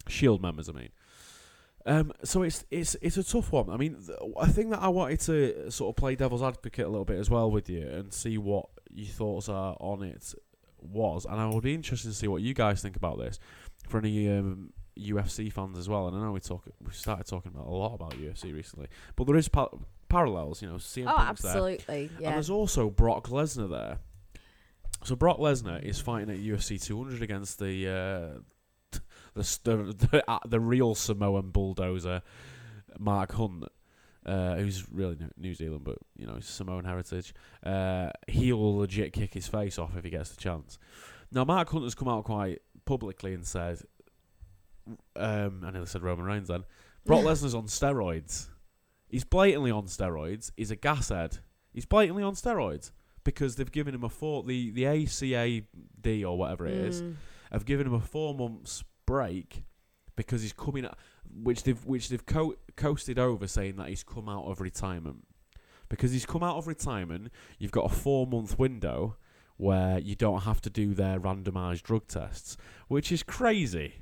[0.07, 0.89] Shield members, I mean.
[1.85, 3.69] Um, so it's it's it's a tough one.
[3.71, 6.89] I mean, th- I think that I wanted to sort of play devil's advocate a
[6.89, 10.33] little bit as well with you and see what your thoughts are on it
[10.81, 13.39] was, and I would be interested to see what you guys think about this
[13.87, 16.07] for any um, UFC fans as well.
[16.07, 19.25] And I know we talk we started talking about a lot about UFC recently, but
[19.25, 19.69] there is pa-
[20.09, 20.61] parallels.
[20.61, 21.51] You know, CM Oh, Punk's there.
[21.51, 22.09] absolutely.
[22.17, 23.99] And there's also Brock Lesnar there.
[25.03, 28.97] So Brock Lesnar is fighting at UFC 200 against the uh,
[29.33, 29.75] the, the
[30.11, 32.21] the, uh, the real Samoan bulldozer
[32.99, 33.63] Mark Hunt,
[34.25, 37.33] uh, who's really New- Zealand, but you know, Samoan heritage.
[37.65, 40.77] Uh, he will legit kick his face off if he gets the chance.
[41.31, 43.79] Now, Mark Hunt has come out quite publicly and said,
[45.15, 46.63] um, I nearly said Roman Reigns then.
[47.05, 48.47] Brock Lesnar's on steroids.
[49.09, 50.51] He's blatantly on steroids.
[50.55, 51.39] He's a gas gashead.
[51.73, 52.91] He's blatantly on steroids
[53.23, 57.15] because they've given him a four the the ACAD or whatever it is Mm.
[57.51, 59.63] have given him a four months break
[60.27, 60.97] because he's coming out,
[61.43, 65.25] which they've which they've co- coasted over saying that he's come out of retirement
[65.89, 67.31] because he's come out of retirement.
[67.59, 69.17] You've got a four month window
[69.57, 72.57] where you don't have to do their randomized drug tests,
[72.87, 73.95] which is crazy.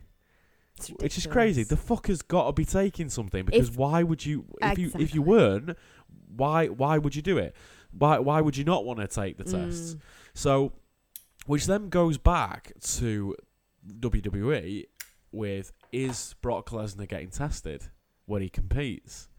[1.01, 1.63] Which is crazy.
[1.63, 4.45] The fucker's got to be taking something because If- why would you?
[4.61, 5.78] If you if you weren't,
[6.34, 7.55] why why would you do it?
[7.91, 9.95] Why why would you not want to take the tests?
[9.95, 9.99] Mm.
[10.34, 10.72] So,
[11.47, 13.36] which then goes back to
[13.99, 14.86] WWE
[15.32, 17.85] with is Brock Lesnar getting tested
[18.25, 19.29] when he competes?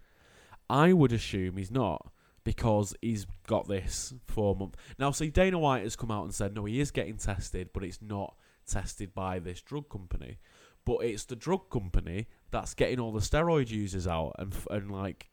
[0.68, 2.12] I would assume he's not
[2.44, 4.76] because he's got this four month.
[4.98, 7.82] Now, see, Dana White has come out and said no, he is getting tested, but
[7.84, 8.34] it's not
[8.66, 10.38] tested by this drug company.
[10.84, 15.28] But it's the drug company that's getting all the steroid users out and and like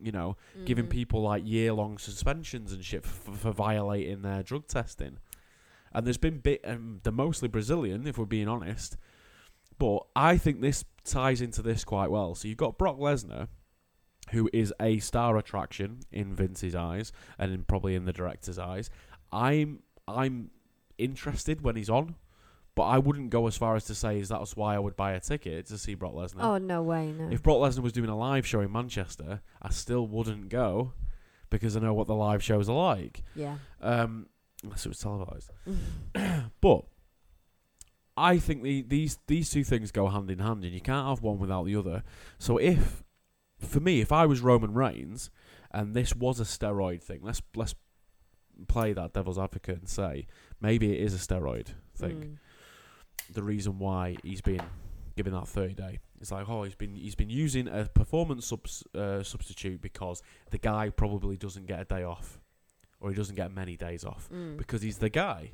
[0.00, 0.90] you know giving Mhm.
[0.90, 5.18] people like year long suspensions and shit for, for violating their drug testing.
[5.94, 8.96] And there's been bit, um, they're mostly Brazilian, if we're being honest.
[9.78, 12.34] But I think this ties into this quite well.
[12.34, 13.48] So you've got Brock Lesnar,
[14.30, 18.90] who is a star attraction in Vince's eyes and in probably in the director's eyes.
[19.32, 20.50] I'm I'm
[20.98, 22.14] interested when he's on,
[22.74, 25.12] but I wouldn't go as far as to say is that's why I would buy
[25.12, 26.42] a ticket to see Brock Lesnar.
[26.44, 27.28] Oh no way, no.
[27.30, 30.92] If Brock Lesnar was doing a live show in Manchester, I still wouldn't go
[31.50, 33.22] because I know what the live shows are like.
[33.34, 33.56] yeah.
[33.80, 34.26] Um,
[34.62, 35.50] unless it was televised.
[36.60, 36.84] But
[38.16, 41.22] I think the, these these two things go hand in hand, and you can't have
[41.22, 42.02] one without the other.
[42.38, 43.02] So if,
[43.58, 45.30] for me, if I was Roman Reigns
[45.70, 47.74] and this was a steroid thing, let's let's
[48.68, 50.26] play that devil's advocate and say
[50.60, 52.38] maybe it is a steroid thing
[53.28, 53.34] Mm.
[53.34, 54.60] the reason why he's been
[55.16, 55.98] given that 30 day.
[56.20, 60.58] It's like, oh, he's been he's been using a performance subs, uh, substitute because the
[60.58, 62.38] guy probably doesn't get a day off,
[63.00, 64.58] or he doesn't get many days off Mm.
[64.58, 65.52] because he's the guy.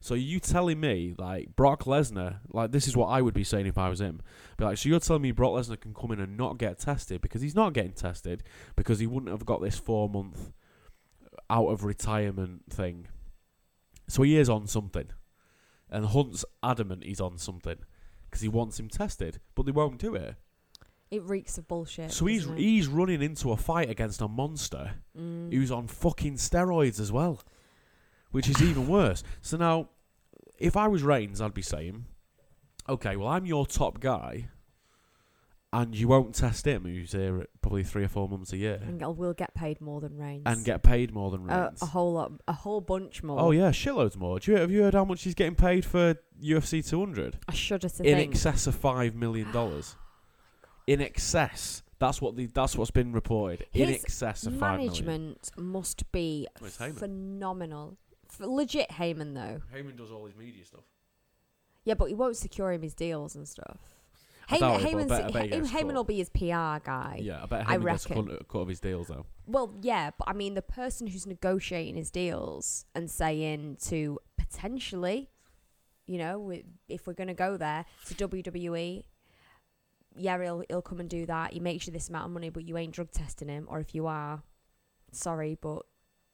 [0.00, 3.66] So you telling me like Brock Lesnar, like this is what I would be saying
[3.66, 4.20] if I was him.
[4.56, 7.20] Be like, so you're telling me Brock Lesnar can come in and not get tested
[7.20, 8.42] because he's not getting tested
[8.76, 10.52] because he wouldn't have got this four month
[11.50, 13.06] out of retirement thing.
[14.08, 15.08] So he is on something,
[15.90, 17.78] and Hunt's adamant he's on something
[18.24, 20.36] because he wants him tested, but they won't do it.
[21.10, 22.12] It reeks of bullshit.
[22.12, 22.58] So he's it?
[22.58, 25.52] he's running into a fight against a monster Mm.
[25.52, 27.40] who's on fucking steroids as well,
[28.36, 29.22] which is even worse.
[29.40, 29.88] So now,
[30.58, 32.04] if I was Reigns, I'd be saying,
[32.86, 34.48] okay, well, I'm your top guy,
[35.72, 39.00] and you won't test him, who's here probably three or four months a year, And
[39.16, 40.42] will get paid more than Reigns.
[40.44, 41.80] and get paid more than Reigns.
[41.80, 43.40] a whole lot, a whole bunch more.
[43.40, 44.38] Oh yeah, shitloads more.
[44.38, 47.38] Do you have you heard how much he's getting paid for UFC 200?
[47.48, 48.32] I shudder to In think.
[48.32, 49.96] excess of five million dollars.
[50.86, 51.82] In excess.
[51.98, 53.66] That's what the that's what's been reported.
[53.72, 55.04] In His excess of five million.
[55.06, 56.98] Management must be Well, it's Heyman.
[56.98, 57.96] phenomenal.
[58.40, 59.60] F- legit Heyman though.
[59.74, 60.84] Heyman does all his media stuff.
[61.84, 63.78] Yeah, but he won't secure him his deals and stuff.
[64.48, 65.94] I doubt it, but I Heyman's- bet- I bet he gets Heyman caught.
[65.94, 67.18] will be his PR guy.
[67.22, 68.26] Yeah, I bet I Heyman gets a reckon.
[68.28, 69.26] cut, cut of his deals though.
[69.46, 75.30] Well, yeah, but I mean, the person who's negotiating his deals and saying to potentially,
[76.06, 79.04] you know, wi- if we're going to go there to WWE,
[80.16, 81.52] yeah, he'll, he'll come and do that.
[81.52, 83.66] He makes you this amount of money, but you ain't drug testing him.
[83.68, 84.42] Or if you are,
[85.12, 85.82] sorry, but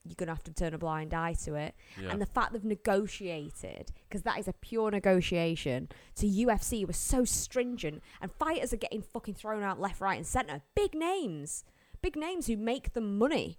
[0.05, 1.75] you're going to have to turn a blind eye to it.
[2.01, 2.11] Yeah.
[2.11, 7.25] And the fact they've negotiated, because that is a pure negotiation, to UFC was so
[7.25, 10.63] stringent, and fighters are getting fucking thrown out left, right, and centre.
[10.75, 11.65] Big names,
[12.01, 13.59] big names who make them money.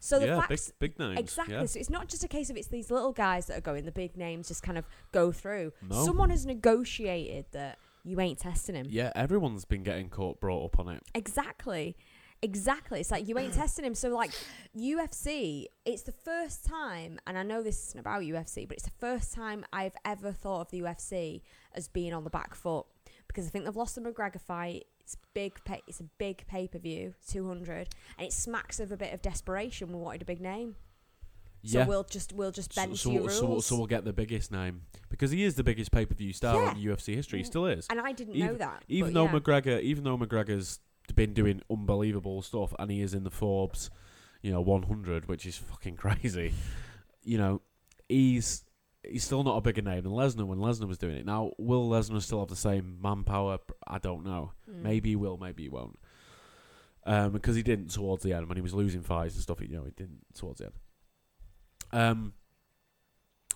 [0.00, 0.72] So the yeah, big facts.
[0.78, 1.18] big names.
[1.18, 1.54] Exactly.
[1.54, 1.66] Yeah.
[1.66, 3.92] So it's not just a case of it's these little guys that are going, the
[3.92, 5.72] big names just kind of go through.
[5.88, 6.04] No.
[6.04, 8.86] Someone has negotiated that you ain't testing him.
[8.88, 11.02] Yeah, everyone's been getting caught brought up on it.
[11.14, 11.96] Exactly.
[12.42, 13.00] Exactly.
[13.00, 13.94] It's like you ain't testing him.
[13.94, 14.32] So like
[14.76, 18.98] UFC, it's the first time, and I know this isn't about UFC, but it's the
[18.98, 21.42] first time I've ever thought of the UFC
[21.74, 22.86] as being on the back foot
[23.28, 24.86] because I think they've lost the McGregor fight.
[25.00, 25.62] It's big.
[25.64, 27.88] Pay, it's a big pay per view, two hundred,
[28.18, 29.88] and it smacks of a bit of desperation.
[29.88, 30.76] We wanted a big name,
[31.64, 31.86] so yeah.
[31.86, 33.38] we'll just we'll just bend so, we'll- rules.
[33.38, 36.14] so, we'll- so we'll get the biggest name because he is the biggest pay per
[36.14, 36.70] view star Yeah.
[36.72, 37.38] in UFC history.
[37.40, 37.86] He still is.
[37.90, 38.84] and I didn't even- know that.
[38.88, 39.32] Even though yeah.
[39.32, 40.78] McGregor, even though McGregor's
[41.14, 43.90] been doing unbelievable stuff, and he is in the Forbes,
[44.42, 46.52] you know, 100, which is fucking crazy.
[47.24, 47.62] You know,
[48.08, 48.64] he's
[49.08, 51.26] he's still not a bigger name than Lesnar when Lesnar was doing it.
[51.26, 53.58] Now, will Lesnar still have the same manpower?
[53.86, 54.52] I don't know.
[54.70, 54.82] Mm.
[54.82, 55.98] Maybe he will, maybe he won't.
[57.04, 59.60] Um, because he didn't towards the end when he was losing fights and stuff.
[59.60, 60.74] You know, he didn't towards the end.
[61.92, 62.34] Um.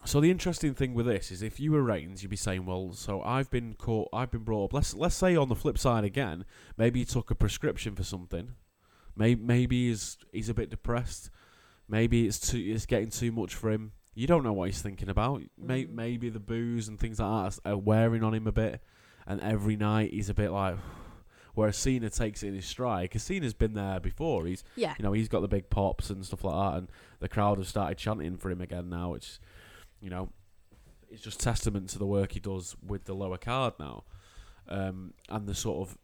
[0.07, 2.93] So the interesting thing with this is, if you were Reigns, you'd be saying, "Well,
[2.93, 6.05] so I've been caught, I've been brought up." Let's let's say on the flip side
[6.05, 6.45] again,
[6.77, 8.53] maybe he took a prescription for something.
[9.17, 11.31] Maybe maybe he's he's a bit depressed.
[11.89, 13.93] Maybe it's too it's getting too much for him.
[14.15, 15.43] You don't know what he's thinking about.
[15.59, 15.91] May, Mm.
[15.95, 18.81] maybe the booze and things like that are wearing on him a bit,
[19.27, 20.77] and every night he's a bit like.
[21.55, 24.45] Whereas Cena takes it in his stride, because Cena's been there before.
[24.47, 26.89] He's yeah, you know, he's got the big pops and stuff like that, and
[27.19, 29.39] the crowd have started chanting for him again now, which,
[30.01, 30.31] you know,
[31.11, 34.05] it's just testament to the work he does with the lower card now,
[34.69, 35.99] um, and the sort of.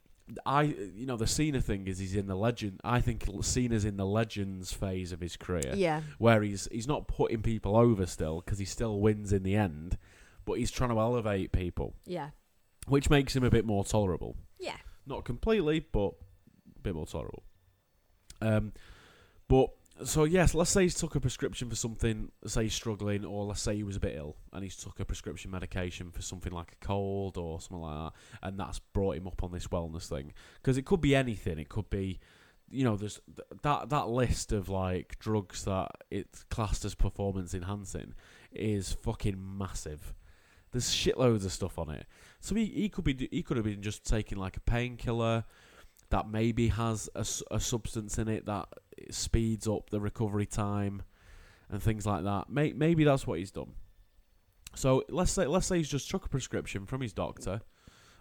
[0.47, 2.81] I, you know, the Cena thing is he's in the legend.
[2.85, 7.09] I think Cena's in the legends phase of his career, yeah, where he's he's not
[7.09, 9.99] putting people over still because he still wins in the end,
[10.47, 12.31] but he's trying to elevate people, yeah,
[12.87, 14.37] which makes him a bit more tolerable.
[14.59, 14.77] yeah.
[15.05, 16.13] Not completely, but
[16.77, 17.43] a bit more tolerable.
[18.41, 18.73] Um,
[19.49, 19.71] but
[20.05, 23.63] so yes, let's say he's took a prescription for something, say he's struggling, or let's
[23.63, 26.73] say he was a bit ill and he's took a prescription medication for something like
[26.73, 30.33] a cold or something like that, and that's brought him up on this wellness thing.
[30.57, 31.59] Because it could be anything.
[31.59, 32.21] It could be,
[32.71, 37.55] you know, there's th- that that list of like drugs that it's classed as performance
[37.55, 38.15] enhancing
[38.53, 40.15] is fucking massive.
[40.73, 42.07] There's shitloads of stuff on it.
[42.41, 45.45] So he, he could be he could have been just taking like a painkiller
[46.13, 48.69] that maybe has a, a substance in it that
[49.11, 51.03] speeds up the recovery time
[51.71, 52.49] and things like that.
[52.51, 53.73] May, maybe that's what he's done.
[54.75, 57.61] So let's say let's say he's just took a prescription from his doctor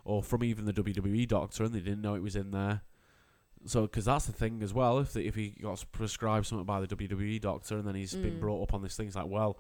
[0.04, 2.82] or from even the WWE doctor and they didn't know it was in there.
[3.66, 5.00] So because that's the thing as well.
[5.00, 8.38] If the, if he got prescribed something by the WWE doctor and then he's been
[8.38, 8.40] Mm.
[8.40, 9.60] brought up on this thing, it's like well,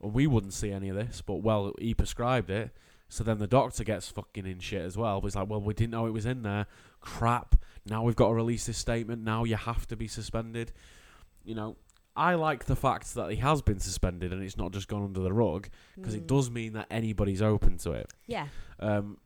[0.00, 2.70] we wouldn't see any of this, but well, he prescribed it.
[3.08, 5.20] So then the doctor gets fucking in shit as well.
[5.20, 6.66] But it's like, well, we didn't know it was in there.
[7.06, 7.54] Crap.
[7.86, 9.22] Now we've got to release this statement.
[9.22, 10.72] Now you have to be suspended.
[11.44, 11.76] You know,
[12.16, 15.20] I like the fact that he has been suspended and it's not just gone under
[15.20, 16.26] the rug because it Mm.
[16.26, 18.12] does mean that anybody's open to it.
[18.26, 18.48] Yeah,
[18.80, 19.18] Um,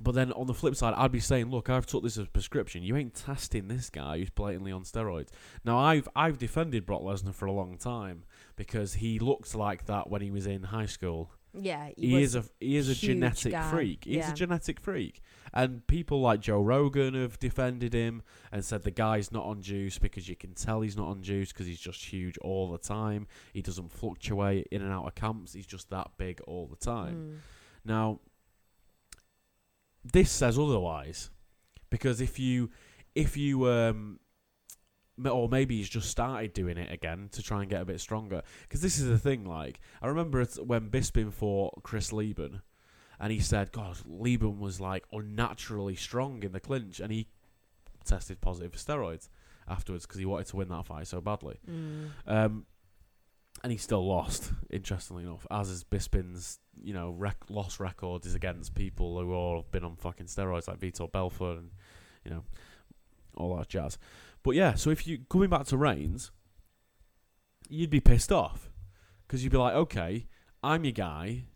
[0.00, 2.30] but then on the flip side, I'd be saying, look, I've took this as a
[2.30, 2.82] prescription.
[2.82, 5.28] You ain't testing this guy who's blatantly on steroids.
[5.64, 8.24] Now, I've I've defended Brock Lesnar for a long time
[8.56, 11.30] because he looked like that when he was in high school.
[11.58, 11.90] Yeah.
[11.96, 13.70] He, was is a he is a genetic guy.
[13.70, 14.04] freak.
[14.04, 14.30] He's Yeah.
[14.30, 15.20] a genetic freak,
[15.52, 19.98] and people like Joe Rogan have defended him and said the guy's not on juice
[19.98, 23.26] because you can tell he's not on juice because he's just huge all the time.
[23.52, 25.52] He doesn't fluctuate in and out of camps.
[25.52, 27.14] He's just that big all the time.
[27.16, 27.36] Mm.
[27.84, 28.20] Now,
[30.04, 31.30] this says otherwise,
[31.90, 32.70] because if you,
[33.14, 34.20] if you, um,
[35.24, 38.42] or maybe he's just started doing it again to try and get a bit stronger.
[38.62, 39.44] Because this is the thing.
[39.44, 42.62] Like I remember it when Bisping fought Chris Leben,
[43.18, 47.28] and he said, "God, Lieben was like unnaturally strong in the clinch," and he
[48.04, 49.28] tested positive for steroids
[49.68, 51.58] afterwards because he wanted to win that fight so badly.
[51.68, 52.10] Mm.
[52.26, 52.66] Um,
[53.62, 58.34] and he still lost, interestingly enough, as is Bisping's, you know, rec- loss record is
[58.34, 61.70] against people who all have been on fucking steroids like Vitor Belfort and,
[62.24, 62.44] you know,
[63.36, 63.98] all that jazz.
[64.46, 66.30] But yeah, so if you, coming back to Reigns,
[67.68, 68.70] you'd be pissed off
[69.26, 70.28] because you'd be like, okay,
[70.62, 71.46] I'm your guy.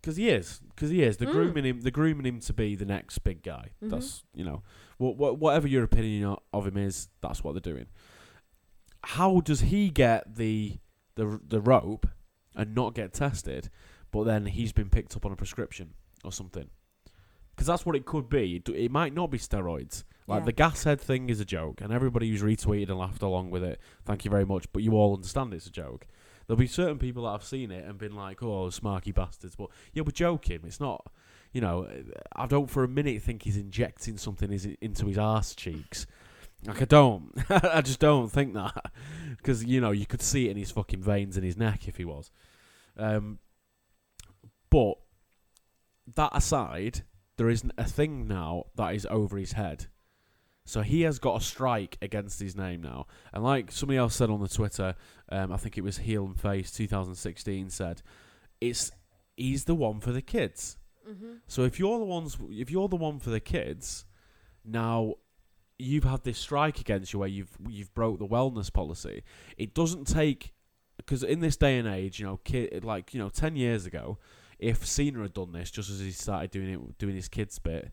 [0.00, 1.18] Because he is, because he is.
[1.18, 1.32] They're Mm.
[1.32, 1.80] grooming him.
[1.82, 3.72] They're grooming him to be the next big guy.
[3.82, 3.90] Mhm.
[3.90, 4.62] That's you know,
[4.98, 7.88] wha- wha- whatever your opinion of him is, that's what they're doing.
[9.02, 10.78] How does he get the
[11.16, 12.06] the the rope
[12.54, 13.68] and not get tested,
[14.12, 15.92] but then he's been picked up on a prescription
[16.24, 16.70] or something?
[17.54, 18.56] Because that's what it could be.
[18.56, 20.04] It, it might not be steroids.
[20.26, 20.44] Like Yeah.
[20.46, 23.62] the gas head thing is a joke, and everybody who's retweeted and laughed along with
[23.62, 24.66] it, thank you very much.
[24.72, 26.06] But you all understand it's a joke.
[26.46, 29.68] There'll be certain people that have seen it and been like, "Oh, smarky bastards," but
[29.92, 30.60] yeah, we're joking.
[30.64, 31.10] It's not.
[31.52, 31.88] You know,
[32.34, 34.50] I don't for a minute think he's injecting something
[34.80, 36.06] into his arse cheeks.
[36.66, 38.92] Like I don't, I just don't think that
[39.36, 41.96] because you know you could see it in his fucking veins in his neck if
[41.98, 42.30] he was.
[42.96, 43.38] Um,
[44.70, 44.94] but
[46.14, 47.02] that aside,
[47.36, 49.86] there isn't a thing now that is over his head.
[50.66, 53.06] So he has got a strike against his name now.
[53.32, 54.94] And like somebody else said on the Twitter,
[55.30, 58.02] um, I think it was Heel and Face 2016 said,
[58.60, 58.90] it's
[59.36, 60.78] he's the one for the kids.
[61.08, 61.34] Mm-hmm.
[61.46, 64.06] So if you're the ones, if you're the one for the kids,
[64.64, 65.14] now
[65.78, 69.22] you've had this strike against you where you've you've broke the wellness policy.
[69.58, 70.54] It doesn't take
[70.96, 74.18] because in this day and age, you know, kid like you know, ten years ago,
[74.58, 77.92] if Cena had done this just as he started doing it, doing his kids bit,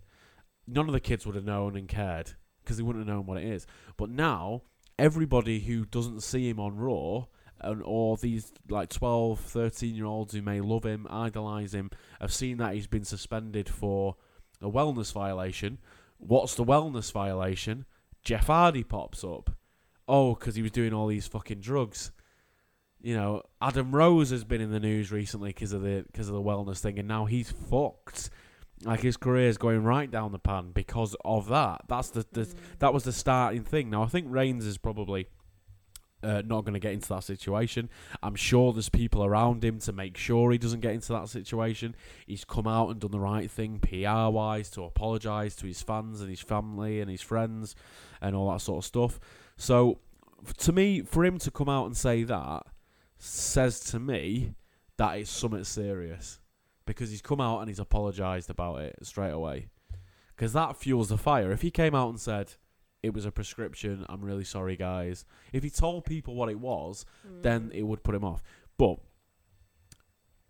[0.65, 2.33] none of the kids would have known and cared
[2.63, 3.65] because they wouldn't have known what it is.
[3.97, 4.63] But now
[4.97, 7.25] everybody who doesn't see him on Raw.
[7.63, 12.33] And, or these like 12, 13 year olds who may love him, idolize him, have
[12.33, 14.15] seen that he's been suspended for
[14.61, 15.77] a wellness violation.
[16.17, 17.85] What's the wellness violation?
[18.23, 19.51] Jeff Hardy pops up.
[20.07, 22.11] Oh, because he was doing all these fucking drugs.
[23.01, 26.35] You know, Adam Rose has been in the news recently because of the because of
[26.35, 28.29] the wellness thing, and now he's fucked.
[28.83, 31.81] Like his career is going right down the pan because of that.
[31.87, 32.55] That's the, the Mm.
[32.79, 33.89] that was the starting thing.
[33.89, 35.27] Now I think Reigns is probably
[36.23, 37.89] uh, not going to get into that situation.
[38.21, 41.95] I'm sure there's people around him to make sure he doesn't get into that situation.
[42.27, 46.21] He's come out and done the right thing PR wise to apologise to his fans
[46.21, 47.75] and his family and his friends
[48.21, 49.19] and all that sort of stuff.
[49.57, 49.99] So
[50.45, 52.67] f- to me, for him to come out and say that
[53.17, 54.53] says to me
[54.97, 56.39] that it's something serious
[56.91, 59.67] because he's come out and he's apologised about it straight away.
[60.35, 61.51] Because that fuels the fire.
[61.51, 62.53] If he came out and said,
[63.03, 64.05] it was a prescription.
[64.09, 65.25] I'm really sorry, guys.
[65.53, 67.05] If he told people what it was,
[67.41, 67.73] then Mm.
[67.75, 68.41] it would put him off.
[68.77, 68.99] But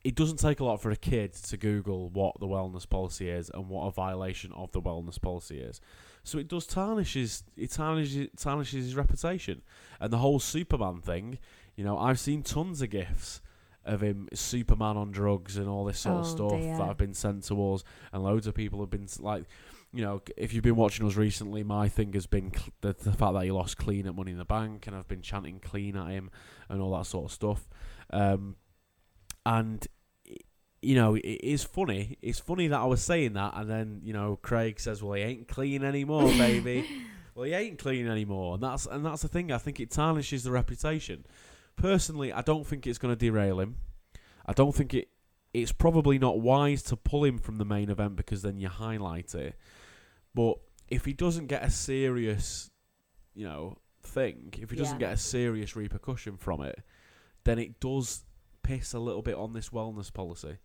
[0.03, 3.51] it doesn't take a lot for a kid to Google what the wellness policy is
[3.53, 5.79] and what a violation of the wellness policy is.
[6.23, 9.61] So it does tarnish his it tarnishes tarnishes his reputation.
[9.99, 11.37] And the whole Superman thing,
[11.75, 13.41] you know, I've seen tons of gifs
[13.85, 16.77] of him Superman on drugs and all this sort of Oh, stuff dear.
[16.77, 19.45] that have been sent to us, and loads of people have been like
[19.93, 23.11] you know, if you've been watching us recently, my thing has been cl- the, the
[23.11, 25.97] fact that he lost clean at Money in the Bank, and I've been chanting clean
[25.97, 26.31] at him
[26.69, 27.67] and all that sort of stuff.
[28.09, 28.55] Um,
[29.45, 29.85] and
[30.81, 32.17] you know, it is funny.
[32.21, 35.21] It's funny that I was saying that, and then you know, Craig says, "Well, he
[35.23, 36.87] ain't clean anymore, baby."
[37.35, 39.51] well, he ain't clean anymore, and that's and that's the thing.
[39.51, 41.25] I think it tarnishes the reputation.
[41.75, 43.77] Personally, I don't think it's going to derail him.
[44.45, 45.09] I don't think it.
[45.53, 49.35] It's probably not wise to pull him from the main event because then you highlight
[49.35, 49.55] it.
[50.33, 50.57] But
[50.87, 52.69] if he doesn't get a serious,
[53.33, 56.79] you know, thing, if he doesn't get a serious repercussion from it,
[57.43, 58.23] then it does
[58.63, 60.57] piss a little bit on this wellness policy.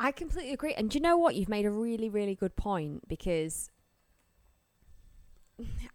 [0.00, 0.74] I completely agree.
[0.74, 1.34] And do you know what?
[1.34, 3.70] You've made a really, really good point because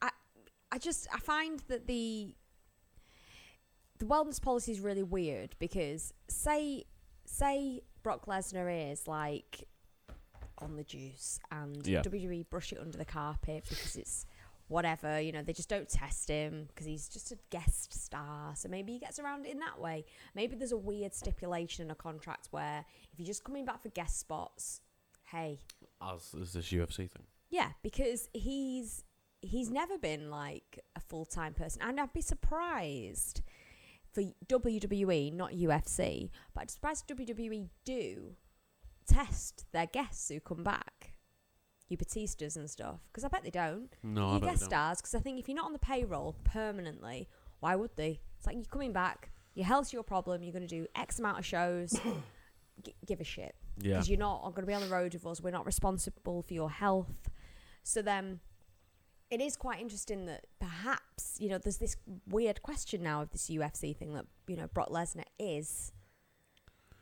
[0.01, 0.09] I,
[0.71, 2.35] I just I find that the
[4.03, 6.83] the wellness policy is really weird because say
[7.25, 9.67] say Brock Lesnar is like
[10.57, 12.01] on the juice and Yeah.
[12.01, 14.25] WWE brush it under the carpet because it's
[14.67, 18.67] whatever you know they just don't test him because he's just a guest star so
[18.69, 21.95] maybe he gets around it in that way maybe there's a weird stipulation in a
[21.95, 24.81] contract where if you're just coming back for guest spots
[25.31, 25.59] hey
[26.01, 27.23] As is this UFC thing.
[27.49, 29.03] yeah because he's
[29.41, 33.41] he's never been like a full-time person and i'd be surprised
[34.13, 38.35] for wwe not ufc but be surprised wwe do
[39.07, 41.13] test their guests who come back
[41.89, 44.97] your batistas and stuff because i bet they don't No, I your bet guest stars
[45.01, 47.27] because I think if you're not on the payroll permanently,
[47.59, 48.19] why would they?
[48.37, 51.39] It's like you're coming back, your health's your problem, you're going to do X amount
[51.39, 51.91] of shows.
[52.83, 53.55] G- give a shit.
[53.79, 53.93] Yeah.
[53.93, 55.39] because you're not going to be on the road with us.
[55.41, 57.29] We're not responsible for your health.
[57.83, 58.39] So then
[59.33, 61.95] it is quite interesting that perhaps, you know, there's this
[62.29, 65.91] weird question now of this UFC thing that, you know, Brock Lesnar is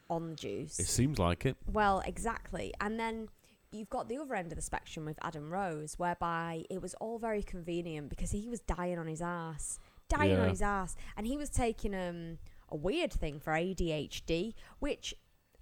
[0.09, 0.79] on the juice.
[0.79, 1.57] It seems like it.
[1.71, 2.73] Well, exactly.
[2.79, 3.27] And then
[3.73, 7.19] you've got the other end of the spectrum with Adam Rose, whereby it was all
[7.19, 9.77] very convenient because he was dying on his ass,
[10.07, 12.37] dying on his ass, and he was taking um
[12.69, 15.13] a weird thing for ADHD, which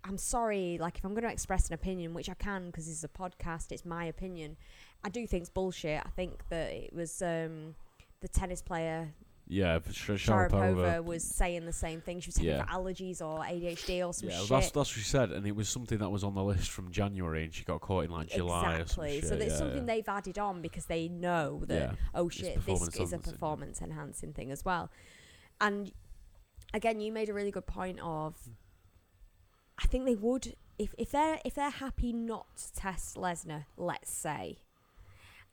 [0.04, 2.96] I'm sorry, like if I'm going to express an opinion, which I can because this
[2.96, 4.58] is a podcast, it's my opinion.
[5.04, 6.02] I do think it's bullshit.
[6.06, 7.76] I think that it was um
[8.22, 9.14] the tennis player
[9.48, 12.20] Yeah, for Sh- Sharapova was saying the same thing.
[12.20, 12.66] She was taking Yeah.
[12.66, 14.50] for allergies or ADHD or some Yeah, shit.
[14.50, 16.92] that's that's what she said, and it was something that was on the list from
[16.92, 19.22] January, and she got caught in like July exactly.
[19.22, 19.94] So it's yeah, something yeah.
[19.96, 24.52] they've added on because they know that oh shit, this is a performance enhancing thing
[24.52, 24.92] as well.
[25.62, 25.92] And
[26.74, 28.36] again, you made a really good point of
[29.82, 34.12] I think they would if if they're if they're happy not to test Lesnar, let's
[34.12, 34.60] say,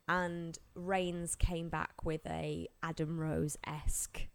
[0.07, 4.27] and Reigns came back with a Adam Rose esque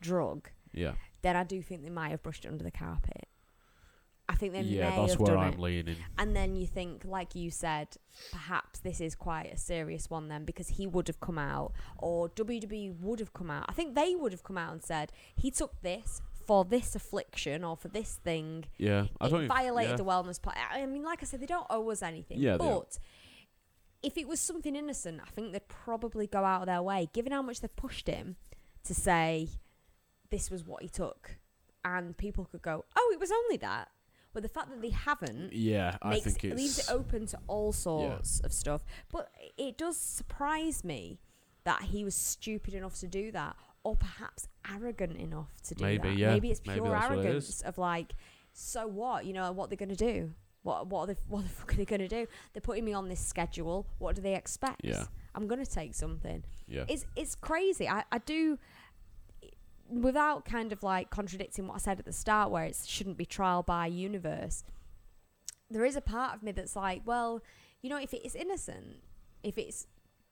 [0.00, 3.28] drug, Yeah, then I do think they might have brushed it under the carpet.
[4.28, 4.90] I think they may have done it.
[4.90, 5.60] yeah, may that's have where done I'm it.
[5.60, 5.96] leaning.
[6.18, 7.88] And then you think, like you said,
[8.32, 12.28] perhaps this is quite a serious one then because he would have come out or
[12.30, 13.66] WWE would have come out.
[13.68, 17.62] I think they would have come out and said he took this for this affliction
[17.62, 18.64] or for this thing.
[18.78, 19.96] Yeah, I it don't even- violated yeah.
[19.96, 20.56] the wellness part.
[20.72, 22.38] I mean, like I said, they don't owe us anything.
[22.40, 22.98] Yeah, they but
[24.02, 27.32] if it was something innocent, I think they'd probably go out of their way, given
[27.32, 28.36] how much they've pushed him,
[28.84, 29.48] to say
[30.30, 31.36] this was what he took.
[31.84, 33.90] And people could go, oh, it was only that.
[34.32, 37.38] But the fact that they haven't Yeah, I makes think it leaves it open to
[37.46, 38.84] all sorts of stuff.
[39.10, 41.20] But it does surprise me
[41.64, 46.10] that he was stupid enough to do that, or perhaps arrogant enough to do Maybe,
[46.10, 46.18] that.
[46.18, 46.32] yeah.
[46.34, 48.14] Maybe it's pure that's what it arrogance of like,
[48.52, 49.24] so what?
[49.24, 50.34] You know what they're gonna do?
[50.66, 52.26] What what are they, what the fuck are they gonna do?
[52.52, 53.86] They're putting me on this schedule.
[53.98, 54.80] What do they expect?
[54.82, 55.04] Yeah.
[55.34, 56.42] I'm gonna take something.
[56.66, 57.88] yeah, It's it's crazy.
[57.88, 58.58] I, I do
[59.88, 63.24] without kind of like contradicting what I said at the start where it shouldn't be
[63.24, 64.64] trial by universe.
[65.70, 67.40] There is a part of me that's like, well,
[67.82, 68.96] you know, if it is innocent,
[69.44, 69.86] if it's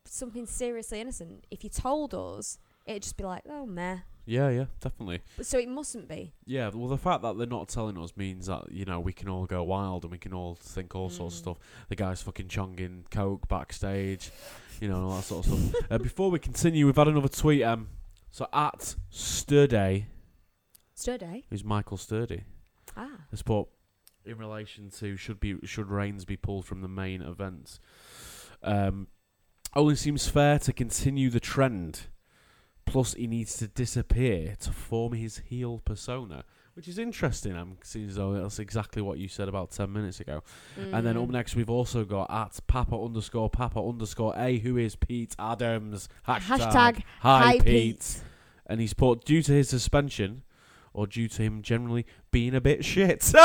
[0.05, 3.99] something seriously innocent, if you told us, it'd just be like, oh meh.
[4.27, 5.21] Yeah, yeah, definitely.
[5.37, 6.33] But so it mustn't be.
[6.47, 9.29] Yeah, well, the fact that they're not telling us means that you know we can
[9.29, 11.45] all go wild and we can all think all sorts of Mm.
[11.45, 11.59] stuff.
[11.89, 14.31] The guy's fucking chonging coke backstage,
[14.81, 15.75] you know, and all that sort of stuff.
[15.91, 17.63] uh, before we continue, we've had another tweet.
[17.63, 17.89] Um,
[18.31, 20.07] so at Sturday,
[20.95, 21.45] Sturdy.
[21.51, 22.45] who's Michael Sturdy,
[22.97, 23.27] Ah.
[23.31, 23.67] has put
[24.25, 27.79] in relation to should be should Reigns be pulled from the main events.
[28.63, 29.09] Um,
[29.77, 32.07] only seems fair to continue the trend.
[32.87, 37.57] Plus, he needs to disappear to form his heel persona, which is interesting.
[37.57, 40.43] I'm seeing as though that's exactly what you said about ten minutes ago.
[40.77, 41.33] And then up Mm.
[41.33, 46.09] next, we've also got at Papa underscore Papa underscore A, who is Pete Adams.
[46.29, 47.65] Hashtag, Hashtag hi, Hi, Pete.
[47.65, 48.21] Pete.
[48.67, 50.43] And he's put due to his suspension,
[50.93, 53.33] or due to him generally being a bit shit.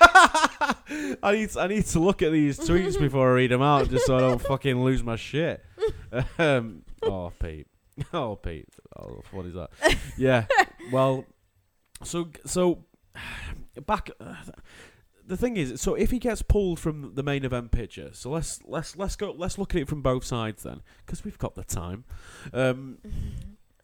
[0.00, 4.06] I need I need to look at these tweets before I read them out, just
[4.06, 5.64] so I don't fucking lose my shit.
[6.38, 7.66] Um, oh, Pete.
[8.12, 8.68] Oh, Pete.
[8.98, 9.70] Oh, what is that?
[10.16, 10.46] Yeah.
[10.90, 11.26] Well,
[12.02, 12.84] so so
[13.86, 14.10] back.
[14.18, 14.36] Uh,
[15.26, 18.60] the thing is, so if he gets pulled from the main event picture, so let's
[18.64, 21.64] let's let's go let's look at it from both sides then, because we've got the
[21.64, 22.04] time.
[22.54, 22.98] Um,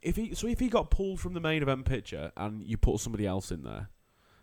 [0.01, 3.01] if he so if he got pulled from the main event picture and you put
[3.01, 3.91] somebody else in there,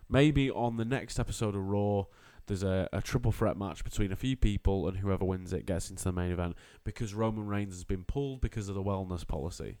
[0.08, 2.04] maybe on the next episode of Raw,
[2.52, 5.88] there's a, a triple threat match between a few people, and whoever wins it gets
[5.88, 9.78] into the main event because Roman Reigns has been pulled because of the wellness policy.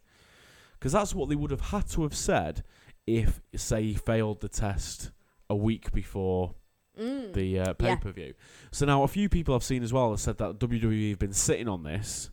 [0.78, 2.64] Because that's what they would have had to have said
[3.06, 5.10] if, say, he failed the test
[5.50, 6.54] a week before
[7.00, 7.32] Mm.
[7.32, 8.34] the uh, pay per view.
[8.70, 11.32] So now a few people I've seen as well have said that WWE have been
[11.32, 12.28] sitting on this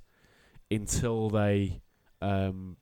[0.69, 1.79] until they
[2.21, 2.75] um,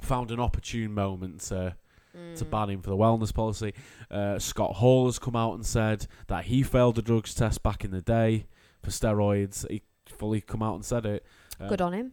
[0.00, 1.76] found an opportune moment to
[2.36, 3.74] to ban him for the wellness policy.
[4.10, 7.84] Uh, Scott Hall has come out and said that he failed the drugs test back
[7.84, 8.46] in the day
[8.82, 9.68] for steroids.
[9.70, 11.24] He fully come out and said it.
[11.60, 12.12] Uh, Good on him.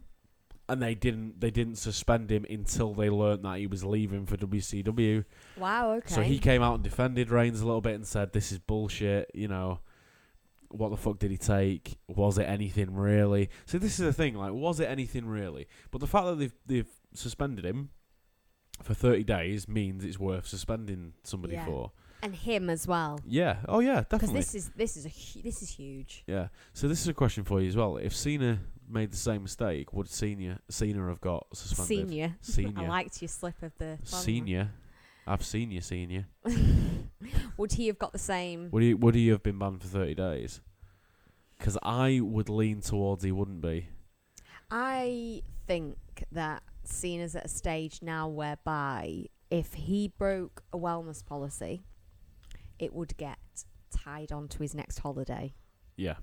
[0.68, 4.36] and they didn't they didn't suspend him until they learned that he was leaving for
[4.36, 5.24] WCW.
[5.56, 5.92] Wow.
[5.94, 6.14] Okay.
[6.14, 9.30] So he came out and defended Reigns a little bit and said, "This is bullshit."
[9.32, 9.78] You know,
[10.68, 11.96] what the fuck did he take?
[12.08, 13.48] Was it anything really?
[13.66, 14.34] So this is the thing.
[14.34, 15.68] Like, was it anything really?
[15.92, 17.90] But the fact that they've they've suspended him
[18.82, 21.66] for thirty days means it's worth suspending somebody Yeah.
[21.66, 21.92] for.
[22.22, 23.20] and him as well.
[23.26, 23.58] Yeah.
[23.68, 24.04] Oh yeah, definitely.
[24.08, 24.40] Because definitely.
[24.40, 26.24] this is this is a hu- this is huge.
[26.26, 26.48] yeah.
[26.72, 27.96] So this is a question for you as well.
[27.98, 31.86] If Cena made the same mistake, would Cena Cena have got suspended?
[32.08, 32.36] Senior.
[32.40, 32.84] Senior.
[32.84, 33.98] I liked your slip of the.
[34.04, 34.70] Senior.
[35.28, 36.26] I've seen you, senior.
[37.56, 38.68] would he have got the same?
[38.70, 40.60] Would he would he have been banned for thirty days?
[41.58, 43.88] Because I would lean towards he wouldn't be.
[44.70, 45.96] I think
[46.32, 51.82] that Cena's at a stage now whereby if he broke a wellness policy,
[52.78, 53.38] it would get
[53.90, 55.54] tied on to his next holiday.
[55.96, 56.16] Yeah,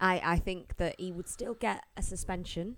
[0.00, 2.76] I, I think that he would still get a suspension.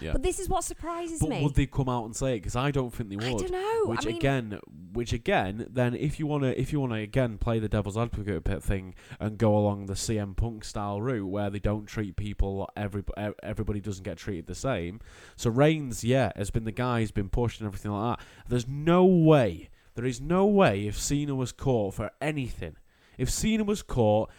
[0.00, 0.12] Yeah.
[0.12, 1.42] But this is what surprises But me.
[1.42, 2.38] would they come out and say it?
[2.38, 3.24] Because I don't think they would.
[3.44, 3.90] I don't know.
[3.90, 4.60] Which I mean, again,
[4.92, 8.62] which again, then if you wanna, if you wanna again play the devil's advocate bit
[8.62, 13.04] thing and go along the CM Punk style route where they don't treat people, every
[13.42, 15.00] everybody doesn't get treated the same.
[15.36, 18.26] So Reigns, yeah, has been the guy who's been pushed and everything like that.
[18.48, 22.76] There's no way, there is no way if Cena was caught for anything,
[23.18, 24.30] if Cena was caught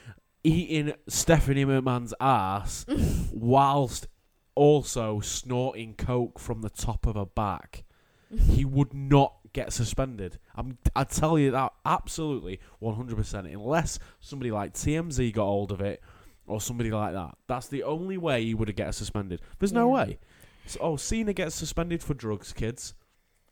[0.43, 2.86] eating Stephanie McMahon's ass
[3.32, 4.07] whilst
[4.55, 7.83] also snorting coke from the top of her back
[8.49, 10.39] he would not get suspended.
[10.55, 13.53] I'm, I tell you that absolutely 100%.
[13.53, 16.01] Unless somebody like TMZ got hold of it
[16.47, 17.35] or somebody like that.
[17.47, 19.41] That's the only way he would have get suspended.
[19.59, 20.03] There's no Yeah.
[20.05, 20.19] way.
[20.65, 22.93] So, oh, Cena gets suspended for drugs, kids.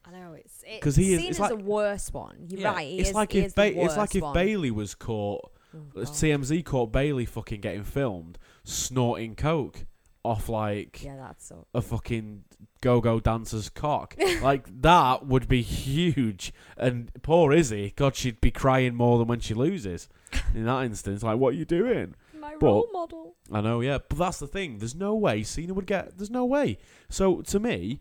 [0.05, 2.45] I know it's it, 'Cause he is- Cena's like- the worst one.
[2.47, 2.87] You're Yeah, right.
[2.99, 4.33] It's is, like if ba- it's like if one.
[4.33, 5.51] Bayley was caught.
[5.75, 9.85] Oh, uh, TMZ caught Bayley fucking getting filmed snorting coke
[10.23, 11.65] off like Yeah, that's so.
[11.73, 12.43] a fucking
[12.81, 14.15] go-go dancer's cock.
[14.41, 16.53] like that would be huge.
[16.77, 20.09] And poor Izzy, God, she'd be crying more than when she loses.
[20.53, 22.15] In that instance, like, what are you doing?
[22.39, 23.35] My But- role model.
[23.51, 24.77] I know, yeah, but that's the thing.
[24.77, 26.17] There's no way Cena would get.
[26.17, 26.77] There's no way.
[27.09, 27.99] So to me,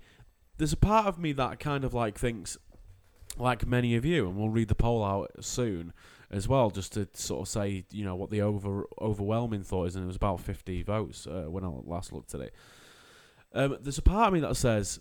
[0.58, 2.58] there's a part of me that kind of like thinks,
[3.38, 5.92] like many of you, and we'll read the poll out soon
[6.30, 9.96] as well, just to sort of say, you know, what the over overwhelming thought is,
[9.96, 12.54] and it was about 50 votes uh, when I last looked at it.
[13.54, 15.00] Um, there's a part of me that says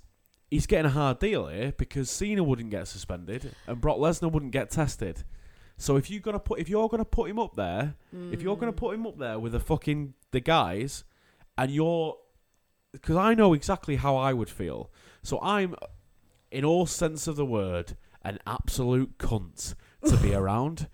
[0.50, 4.54] he's getting a hard deal here because Cena wouldn't get suspended and Brock Lesnar wouldn't
[4.54, 5.24] get tested.
[5.78, 7.96] So if you're gonna put if you're gonna put him up there,
[8.32, 8.78] if you're gonna Mm.
[8.78, 11.04] put him up there with the fucking the guys,
[11.58, 12.16] and you're,
[12.94, 14.90] because I know exactly how I would feel.
[15.24, 15.76] So I'm,
[16.52, 19.76] in all sense of the word, an absolute cunt
[20.06, 20.88] to be around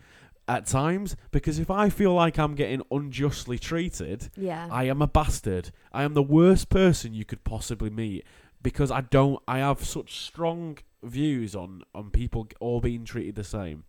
[0.47, 1.15] at times.
[1.31, 4.67] Because if I feel like I'm getting unjustly treated, Yeah.
[4.71, 5.71] I am a bastard.
[5.91, 8.25] I am the worst person you could possibly meet
[8.61, 9.41] because I don't.
[9.47, 13.83] I have such strong views on on people all being treated the same,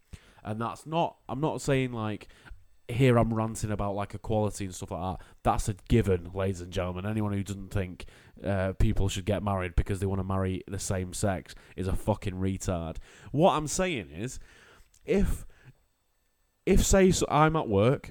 [0.45, 1.17] and that's not.
[1.29, 2.29] I'm not saying like
[2.89, 5.27] here I'm ranting about like equality and stuff like that.
[5.43, 7.07] That's a given, ladies and gentlemen.
[7.07, 8.05] Anyone who doesn't think
[8.45, 11.97] uh, people should get married because they want to marry the same sex is a
[11.97, 12.97] fucking retard.
[13.33, 14.39] What I'm saying is,
[15.07, 15.47] if
[16.67, 18.11] if say so I'm at work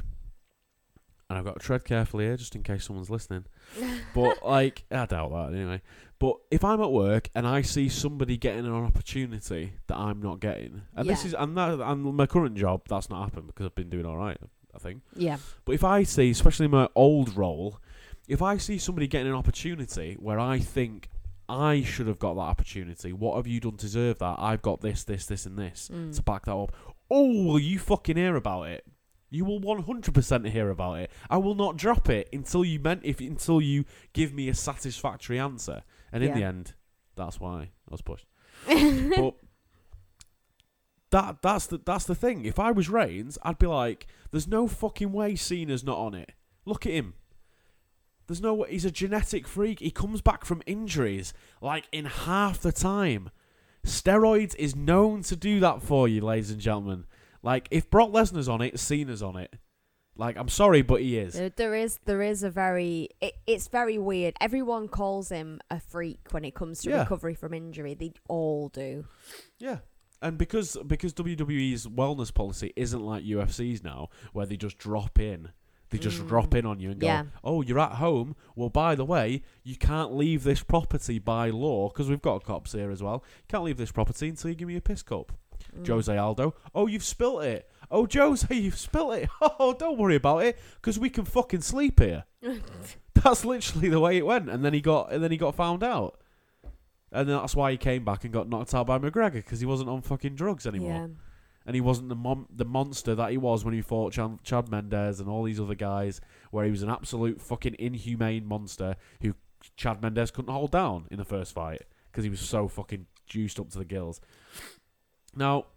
[1.29, 3.45] and I've got to tread carefully here just in case someone's listening.
[4.13, 5.81] But like, I doubt that anyway.
[6.19, 10.39] But if I'm at work and I see somebody getting an opportunity that I'm not
[10.39, 11.27] getting, and this Yeah.
[11.29, 14.17] is and that and my current job, that's not happened because I've been doing all
[14.17, 14.37] right.
[14.75, 15.01] I think.
[15.15, 15.37] yeah.
[15.65, 17.79] But if I see, especially in my old role,
[18.27, 21.09] if I see somebody getting an opportunity where I think
[21.49, 24.35] I should have got that opportunity, what have you done to deserve that?
[24.39, 26.15] I've got this, this, this, and this Mm.
[26.15, 26.71] to back that up.
[27.11, 28.85] Oh, will you fucking hear about it?
[29.29, 31.11] You will 100% hear about it.
[31.29, 35.39] I will not drop it until you meant if until you give me a satisfactory
[35.39, 35.83] answer.
[36.11, 36.35] And in Yeah.
[36.35, 36.73] the end,
[37.15, 38.27] that's why I was pushed.
[38.67, 39.35] but
[41.11, 42.45] that that's the that's the thing.
[42.45, 46.31] If I was Reigns, I'd be like, "There's no fucking way Cena's not on it.
[46.65, 47.15] Look at him.
[48.27, 48.71] There's no way.
[48.71, 49.79] He's a genetic freak.
[49.79, 53.29] He comes back from injuries like in half the time.
[53.85, 57.05] Steroids is known to do that for you, ladies and gentlemen.
[57.41, 59.53] Like if Brock Lesnar's on it, Cena's on it.
[60.15, 61.33] Like I'm sorry, but he is.
[61.33, 64.35] There, there is there is a very it, it's very weird.
[64.39, 66.99] Everyone calls him a freak when it comes to Yeah.
[66.99, 67.93] recovery from injury.
[67.95, 69.05] They all do.
[69.59, 69.79] Yeah.
[70.21, 75.49] And because because WWE's wellness policy isn't like UFC's now, where they just drop in,
[75.93, 76.27] they just Mm.
[76.27, 77.23] drop in on you and go, Yeah.
[77.43, 78.35] "Oh, you're at home.
[78.55, 82.73] Well, by the way, you can't leave this property by law because we've got cops
[82.73, 83.23] here as well.
[83.37, 85.31] You can't leave this property until you give me a piss cup."
[85.77, 85.87] Mm.
[85.87, 87.69] Jose Aldo, "Oh, you've spilt it.
[87.89, 89.29] Oh, Jose, you've spilt it.
[89.59, 92.25] Oh, don't worry about it because we can fucking sleep here."
[93.13, 95.83] That's literally the way it went, and then he got and then he got found
[95.83, 96.19] out.
[97.11, 99.87] And that's why he came back and got knocked out by McGregor because he wasn't
[99.89, 101.07] on fucking drugs anymore Yeah.
[101.65, 104.69] And he wasn't the mon- the monster that he was when he fought Chad, Chad
[104.69, 109.35] Mendes and all these other guys, where he was an absolute fucking inhumane monster who
[109.77, 113.59] Chad Mendes couldn't hold down in the first fight because he was so fucking juiced
[113.59, 114.19] up to the gills.
[115.35, 115.67] Now,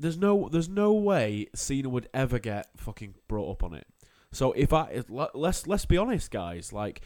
[0.00, 3.86] there's no there's no way Cena would ever get fucking brought up on it.
[4.32, 7.00] So if I let's let's be honest, guys, like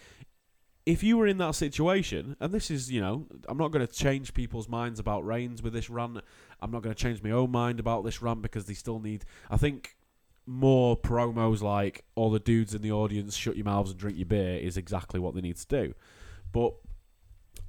[0.85, 3.93] if you were in that situation, and this is, you know, I'm not going to
[3.93, 6.21] change people's minds about Reigns with this run.
[6.61, 9.25] I'm not going to change my own mind about this run because they still need.
[9.51, 9.97] I think
[10.45, 14.27] more promos like all the dudes in the audience shut your mouths and drink your
[14.27, 15.95] beer is exactly what they need to do.
[16.51, 16.75] But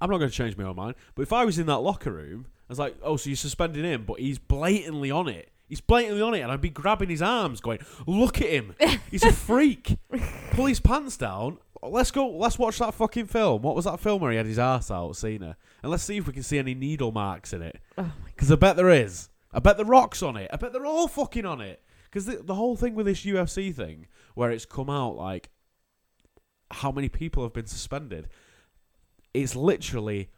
[0.02, 0.96] I'm not going to change my own mind.
[1.16, 3.84] But if I was in that locker room, I was like, oh, so you're suspending
[3.84, 5.50] him, but he's blatantly on it.
[5.70, 8.76] He's blatantly on it, and I'd be grabbing his arms, going, "Look at him!
[9.10, 9.98] He's a freak!
[10.52, 11.58] Pull his pants down.
[11.90, 12.30] Let's go.
[12.30, 13.62] Let's watch that fucking film.
[13.62, 15.58] What was that film where he had his ass out, Cena?
[15.82, 17.80] And let's see if we can see any needle marks in it.
[17.98, 19.30] Oh Because I bet there is.
[19.52, 20.50] I bet the Rock's on it.
[20.52, 21.82] I bet they're all fucking on it.
[22.06, 25.50] Because the, the whole thing with this UFC thing, where it's come out like
[26.72, 28.30] how many people have been suspended,
[29.34, 30.30] it's literally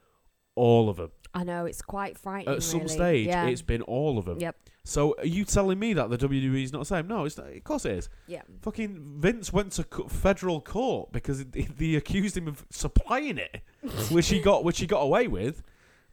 [0.55, 1.11] all of them.
[1.35, 2.55] I know it's quite frightening.
[2.55, 2.93] At some really.
[2.93, 3.45] stage, yeah.
[3.45, 4.39] it's been all of them.
[4.39, 4.55] Yep.
[4.85, 7.07] So are you telling me that the WWE is not the same?
[7.07, 8.09] No, it's not, of course it is.
[8.27, 8.43] Yeah.
[8.61, 13.61] Fucking Vince went to co- federal court because they accused him of supplying it,
[14.09, 15.61] which he got, which he got away with.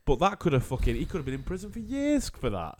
[0.04, 2.78] But that could have fucking he could have been in prison for years for that.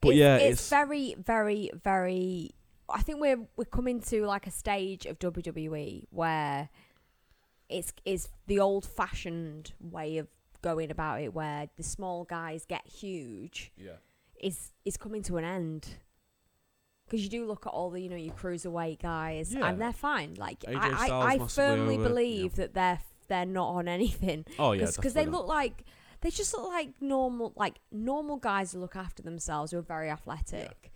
[0.00, 2.50] But it's, yeah, it's, it's, very, very, very.
[2.88, 6.68] I think we're we're coming to like a stage of WWE where
[7.68, 10.26] it's is the old fashioned way of
[10.70, 13.98] going about it, where the small guys get huge, yeah,
[14.40, 15.88] is is coming to an end.
[17.06, 19.68] Because you do look at all the you know your cruiserweight guys, Yeah.
[19.68, 20.34] and they're fine.
[20.34, 24.72] Like AJ I, I, I firmly over, believe that they're they're not on anything oh
[24.72, 25.32] yeah, because they not.
[25.34, 25.84] look like
[26.22, 30.08] they just look like normal like normal guys who look after themselves who are very
[30.10, 30.92] athletic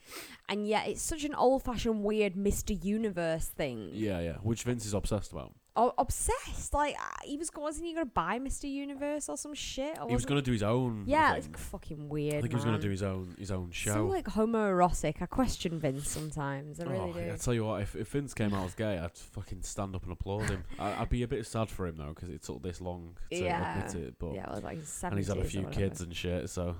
[0.48, 4.94] and yet it's such an old-fashioned weird mr universe thing Yeah, yeah, which Vince is
[4.94, 5.52] obsessed about.
[5.74, 10.06] Obsessed like uh, he was wasn't he gonna buy mr universe or some shit or
[10.08, 11.04] He was going to do his own.
[11.06, 13.70] yeah it's fucking weird I think he was going to do his own his own
[13.70, 13.94] show.
[13.94, 17.80] so like homoerotic i question vince sometimes i really oh, do I tell you what,
[17.82, 20.64] if, if Vince came out as gay, I'd fucking stand up and applaud him.
[20.78, 23.36] I, I'd be a bit sad for him though, because it took this long to
[23.42, 23.78] Yeah.
[23.86, 24.14] admit it.
[24.18, 26.50] But yeah, it was like 70s and he's had a few kids and shit.
[26.50, 26.76] So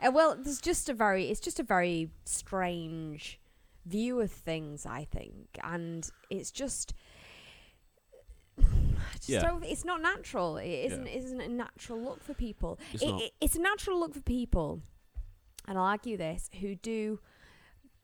[0.00, 3.40] Uh, well, there's just a very, it's just a very strange
[3.86, 6.92] view of things, I think, and it's just,
[9.14, 9.40] just Yeah.
[9.42, 10.56] don't, it's not natural.
[10.56, 11.12] It isn't, Yeah.
[11.18, 12.78] isn't a natural look for people.
[12.92, 14.82] It's It- it- it's a natural look for people,
[15.66, 17.20] and I'll argue this, who do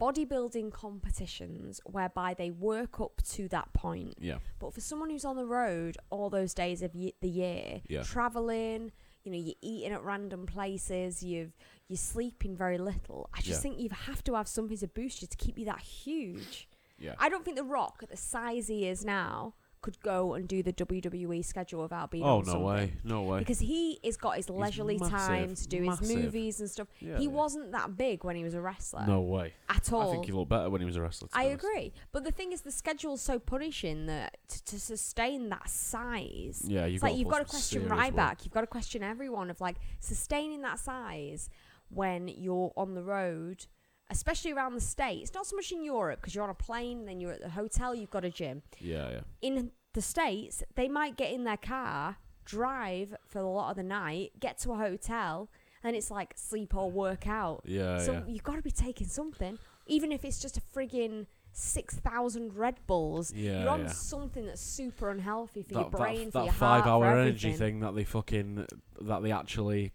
[0.00, 4.14] bodybuilding competitions whereby they work up to that point.
[4.20, 7.82] yeah, But for someone who's on the road all those days of ye- the year,
[7.86, 8.02] Yeah.
[8.02, 8.90] traveling,
[9.22, 11.52] you know, you're eating at random places, you've
[11.88, 13.28] you're sleeping very little.
[13.34, 13.70] I just Yeah.
[13.70, 16.68] think you have to have something to boost you to keep you that huge.
[16.98, 17.14] yeah.
[17.18, 20.62] I don't think The Rock, at the size he is now, could go and do
[20.62, 22.64] the WWE schedule without being oh on no something.
[22.64, 23.40] way, no way.
[23.40, 26.08] Because he has got his leisurely massive, time to do massive.
[26.08, 26.88] his movies and stuff.
[27.00, 27.30] Yeah, he yeah.
[27.30, 29.52] wasn't that big when he was a wrestler No way.
[29.68, 30.08] at all.
[30.08, 31.28] I think he looked better when he was a wrestler.
[31.34, 31.64] I honest.
[31.64, 36.62] agree, but the thing is, the schedule's so punishing that t- to sustain that size,
[36.66, 38.14] Yeah, you've it's got like you've got to question serious work.
[38.14, 41.50] Ryback, you've got to question everyone of like sustaining that size
[41.88, 43.66] when you're on the road,
[44.12, 45.32] especially around the states.
[45.34, 47.94] Not so much in Europe because you're on a plane, then you're at the hotel,
[47.94, 48.62] you've got a gym.
[48.78, 49.20] Yeah, yeah.
[49.40, 53.82] In the states, they might get in their car, drive for a lot of the
[53.82, 55.50] night, get to a hotel,
[55.82, 57.62] and it's like sleep or work out.
[57.64, 58.22] Yeah, So yeah.
[58.28, 62.76] you've got to be taking something, even if it's just a friggin' six thousand Red
[62.86, 63.32] Bulls.
[63.34, 63.88] Yeah, you're on yeah.
[63.88, 67.18] something that's super unhealthy for your That, brain, that, for that your five heart, hour
[67.18, 68.66] energy thing that they fucking
[69.02, 69.92] that they actually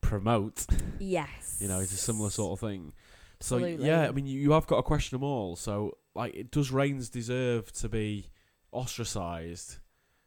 [0.00, 0.66] promote.
[0.98, 2.92] Yes, You know, it's a similar sort of thing.
[3.42, 5.56] So yeah, I mean, you, you have got to question them all.
[5.56, 8.28] So like, it does Reigns deserve to be
[8.70, 9.78] ostracized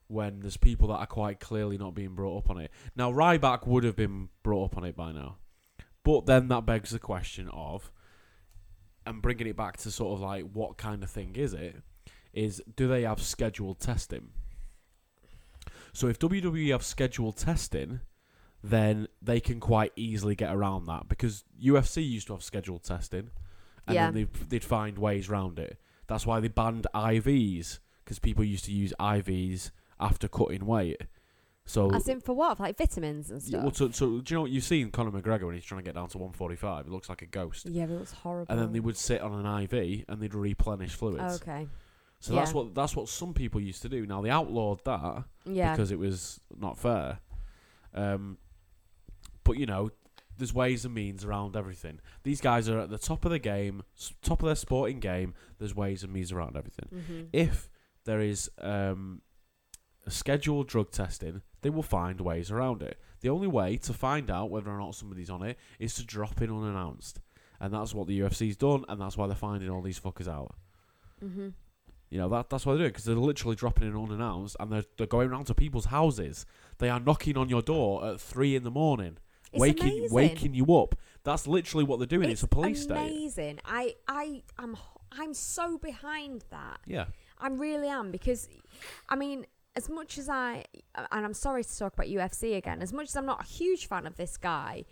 [0.08, 2.72] when there's people that are quite clearly not being brought up on it?
[2.96, 5.38] Now Ryback would have been brought up on it by now,
[6.04, 7.92] but then that begs the question of,
[9.06, 11.78] and bringing it back to sort of like what kind of thing is it?
[12.34, 14.30] Is do they have scheduled testing?
[15.94, 18.02] So if WWE have scheduled testing,
[18.70, 23.30] then they can quite easily get around that because UFC used to have scheduled testing,
[23.88, 24.06] and Yeah.
[24.12, 25.78] then they'd, they'd find ways around it.
[26.08, 31.02] That's why they banned IVs because people used to use IVs after cutting weight.
[31.68, 32.60] So, As in for what?
[32.60, 33.64] Like vitamins and yeah, stuff.
[33.64, 35.86] well, so, so do you know what you've seen Conor McGregor when he's trying to
[35.86, 36.86] get down to 145?
[36.86, 37.66] It looks like a ghost.
[37.68, 38.52] yeah, it was horrible.
[38.52, 41.42] And then they would sit on an IV and they'd replenish fluids.
[41.42, 41.68] Okay.
[42.20, 44.06] So that's what that's what some people used to do.
[44.06, 45.72] Now they outlawed that Yeah.
[45.74, 47.20] because it was not fair.
[47.94, 48.38] Um,
[49.46, 49.92] but you know,
[50.38, 52.02] there's ways and means around everything.
[52.24, 53.84] These guys are at the top of the game,
[54.22, 55.34] top of their sporting game.
[55.60, 56.90] There's ways and means around everything.
[56.92, 57.70] hmm If
[58.04, 59.22] there is um,
[60.06, 63.00] a scheduled drug testing, they will find ways around it.
[63.22, 66.42] The only way to find out whether or not somebody's on it is to drop
[66.42, 67.22] in unannounced,
[67.62, 70.54] and that's what the UFC's done, and that's why they're finding all these fuckers out.
[71.22, 71.50] hmm
[72.10, 74.84] You know that that's what they're doing because they're literally dropping in unannounced and they're
[74.98, 76.46] they're going around to people's houses.
[76.78, 79.18] They are knocking on your door at three in the morning,
[79.56, 80.16] It's waking amazing.
[80.16, 80.96] waking you up.
[81.24, 82.30] That's literally what they're doing.
[82.30, 82.98] It's, a police state.
[82.98, 83.60] amazing.
[83.66, 84.78] I I am
[85.12, 86.80] I'm so behind that.
[86.86, 87.06] Yeah,
[87.40, 88.48] I really am because,
[89.10, 89.46] I mean,
[89.76, 93.16] as much as I and I'm sorry to talk about UFC again, as much as
[93.16, 94.86] I'm not a huge fan of this guy,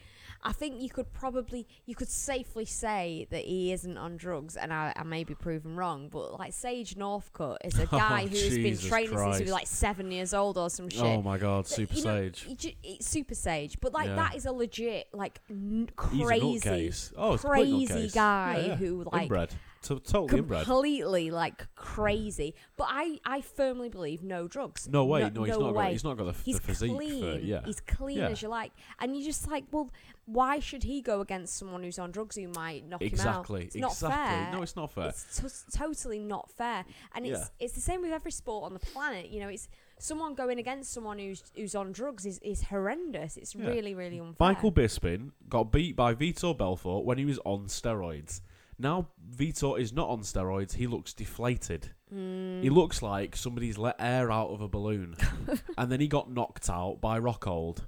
[0.46, 4.74] I think you could probably you could safely say that he isn't on drugs, and
[4.74, 8.28] I, I may be proven wrong, but like Sage Northcutt is a oh, guy Oh,
[8.28, 11.02] who's been Jesus training since he was like seven years old or some shit.
[11.02, 12.48] Oh my God, That, Super know, Sage.
[12.58, 14.16] ju- it's super sage, but like Yeah.
[14.16, 16.92] that is a legit like n- crazy.
[17.18, 18.76] Oh, crazy guy Yeah, yeah.
[18.76, 19.54] who like inbred.
[19.84, 20.66] To- totally inbred.
[20.66, 22.56] completely like crazy.
[22.78, 24.88] But I, I firmly believe no drugs.
[24.88, 25.30] No way.
[25.34, 25.76] No, he's no not.
[25.76, 25.84] way.
[25.86, 27.22] Got, he's not got the, f- He's the physique clean.
[27.22, 27.40] for.
[27.40, 27.62] Yeah.
[27.66, 28.30] He's clean Yeah.
[28.30, 29.90] as you like, and you're just like, well,
[30.26, 33.12] why should he go against someone who's on drugs who might knock him out?
[33.14, 33.64] exactly.
[33.66, 34.58] It's not exactly.
[34.58, 35.10] No, it's not fair.
[35.10, 35.40] It's
[35.72, 37.46] t- totally not fair, and it's Yeah.
[37.66, 39.30] it's the same with every sport on the planet.
[39.30, 39.68] You know, it's
[40.00, 43.36] someone going against someone who's who's on drugs is, is horrendous.
[43.36, 43.68] It's Yeah.
[43.68, 44.36] really really unfair.
[44.40, 48.40] Michael Bisping got beat by Vitor Belfort when he was on steroids.
[48.78, 50.76] Now Vitor is not on steroids.
[50.76, 51.92] He looks deflated.
[52.14, 52.62] Mm.
[52.62, 55.16] He looks like somebody's let air out of a balloon,
[55.78, 57.86] and then he got knocked out by Rockhold.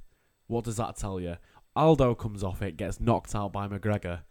[0.47, 1.37] What does that tell you?
[1.75, 4.21] Aldo comes off it, gets knocked out by McGregor.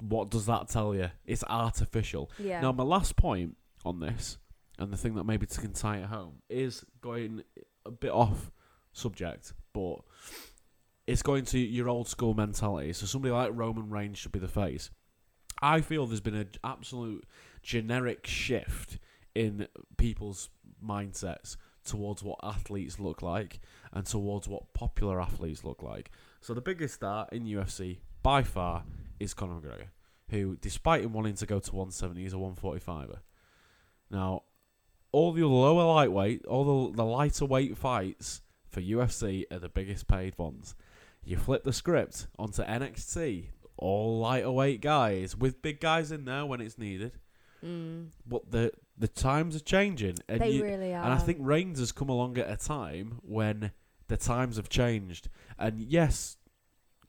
[0.00, 1.10] What does that tell you?
[1.26, 2.30] It's artificial.
[2.38, 2.60] yeah.
[2.60, 4.38] Now, my last point on this,
[4.78, 7.42] and the thing that maybe can tie it home, is going
[7.84, 8.50] a bit off
[8.92, 9.96] subject, but
[11.06, 12.92] it's going to your old school mentality.
[12.92, 14.90] So somebody like Roman Reigns should be the face.
[15.62, 17.24] I feel there's been an absolute
[17.62, 18.98] generic shift
[19.34, 20.50] in people's
[20.84, 23.60] mindsets towards what athletes look like
[23.92, 26.10] and towards what popular athletes look like.
[26.40, 28.84] So the biggest star in UFC by far
[29.18, 29.88] is Conor McGregor,
[30.30, 33.18] who, despite him wanting to go to 170, is a 145er.
[34.10, 34.42] Now,
[35.12, 40.06] all the lower lightweight, all the, the lighter weight fights for UFC are the biggest
[40.06, 40.74] paid ones.
[41.24, 43.48] You flip the script onto NXT,
[43.80, 47.12] all lighter weight guys with big guys in there when it's needed.
[47.64, 48.08] Mm.
[48.26, 51.02] But the the times are changing, and They you, really are.
[51.02, 53.72] and I think Reigns has come along at a time when
[54.08, 55.28] the times have changed.
[55.58, 56.36] And yes,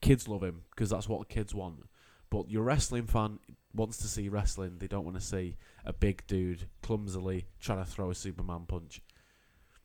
[0.01, 1.88] kids love him because that's what kids want.
[2.30, 3.39] But your wrestling fan
[3.74, 4.78] wants to see wrestling.
[4.80, 9.01] They don't want to see a big dude clumsily trying to throw a Superman punch.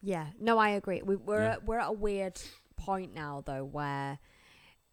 [0.02, 1.02] Yeah, no, I agree.
[1.02, 1.52] We, we're Yeah.
[1.54, 2.40] at, we're at a weird
[2.76, 4.18] point now though, where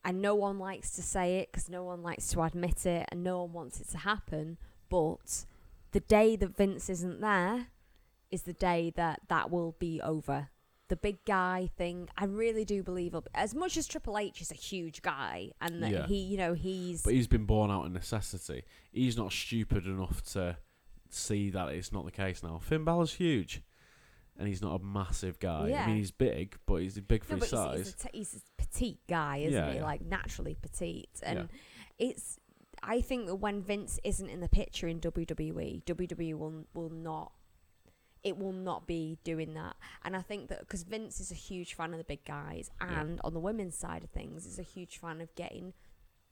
[0.06, 3.24] and no one likes to say it because no one likes to admit it, and
[3.24, 4.58] no one wants it to happen.
[4.90, 5.46] But
[5.92, 7.68] the day that Vince isn't there
[8.32, 10.50] is the day that that will be over.
[10.90, 13.16] The big guy thing, I really do believe.
[13.34, 16.08] As much as Triple H is a huge guy, and that Yeah.
[16.08, 18.64] he, you know, he's But he's been born out of necessity.
[18.92, 20.58] He's not stupid enough to
[21.10, 22.60] see that it's not the case now.
[22.60, 23.62] Finn Balor's huge.
[24.38, 25.66] And he's not a massive guy.
[25.66, 25.86] I Yeah.
[25.88, 27.78] mean, he's big, but he's big for his but size.
[27.78, 28.42] he's, a t- he's
[28.74, 29.78] petite guy, isn't Yeah, he?
[29.78, 29.84] yeah.
[29.84, 31.46] Like naturally petite, and Yeah.
[32.00, 32.40] it's.
[32.86, 37.34] I think that when Vince isn't in the picture in WWE, WWE will will not.
[38.24, 41.74] It will not be doing that, and I think that because Vince is a huge
[41.76, 44.98] fan of the big guys, and on the women's side of things, is a huge
[44.98, 45.74] fan of getting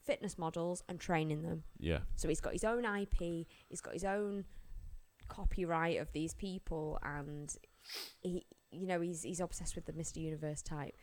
[0.05, 1.63] fitness models and training them.
[1.79, 1.99] yeah.
[2.15, 4.45] So he's got his own IP, he's got his own
[5.27, 7.53] copyright of these people, and
[8.21, 10.17] he, you know, he's he's obsessed with the Mr.
[10.17, 10.95] Universe type.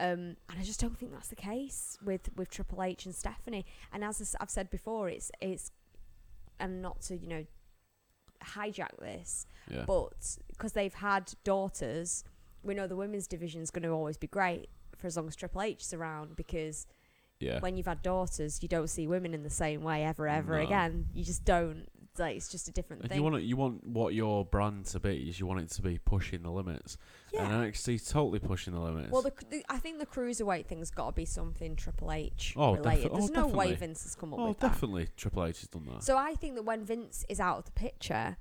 [0.00, 3.66] Um, and I just don't think that's the case with with Triple H and Stephanie.
[3.92, 5.70] And as I've said before, it's it's
[6.58, 7.44] and not to you know
[8.44, 9.84] hijack this, Yeah.
[9.86, 12.24] but because they've had daughters,
[12.62, 15.36] we know the women's division is going to always be great for as long as
[15.36, 16.86] Triple H is around because
[17.38, 17.60] yeah.
[17.60, 20.64] when you've had daughters, you don't see women in the same way ever, ever No.
[20.64, 21.06] again.
[21.14, 21.86] You just don't.
[22.20, 23.16] Like it's just a different And thing.
[23.18, 25.82] you want it, you want what your brand to be is you want it to
[25.82, 26.96] be pushing the limits.
[27.32, 27.44] yeah.
[27.50, 29.10] And NXT's totally pushing the limits.
[29.10, 32.74] well, the, the, I think the cruiserweight thing's got to be something Triple H Oh,
[32.76, 33.02] related.
[33.04, 33.74] defi- oh, There's no way.
[33.74, 34.68] Vince has come up oh, with that.
[34.72, 36.02] definitely Triple H has done that.
[36.04, 38.36] So I think that when Vince is out of the picture,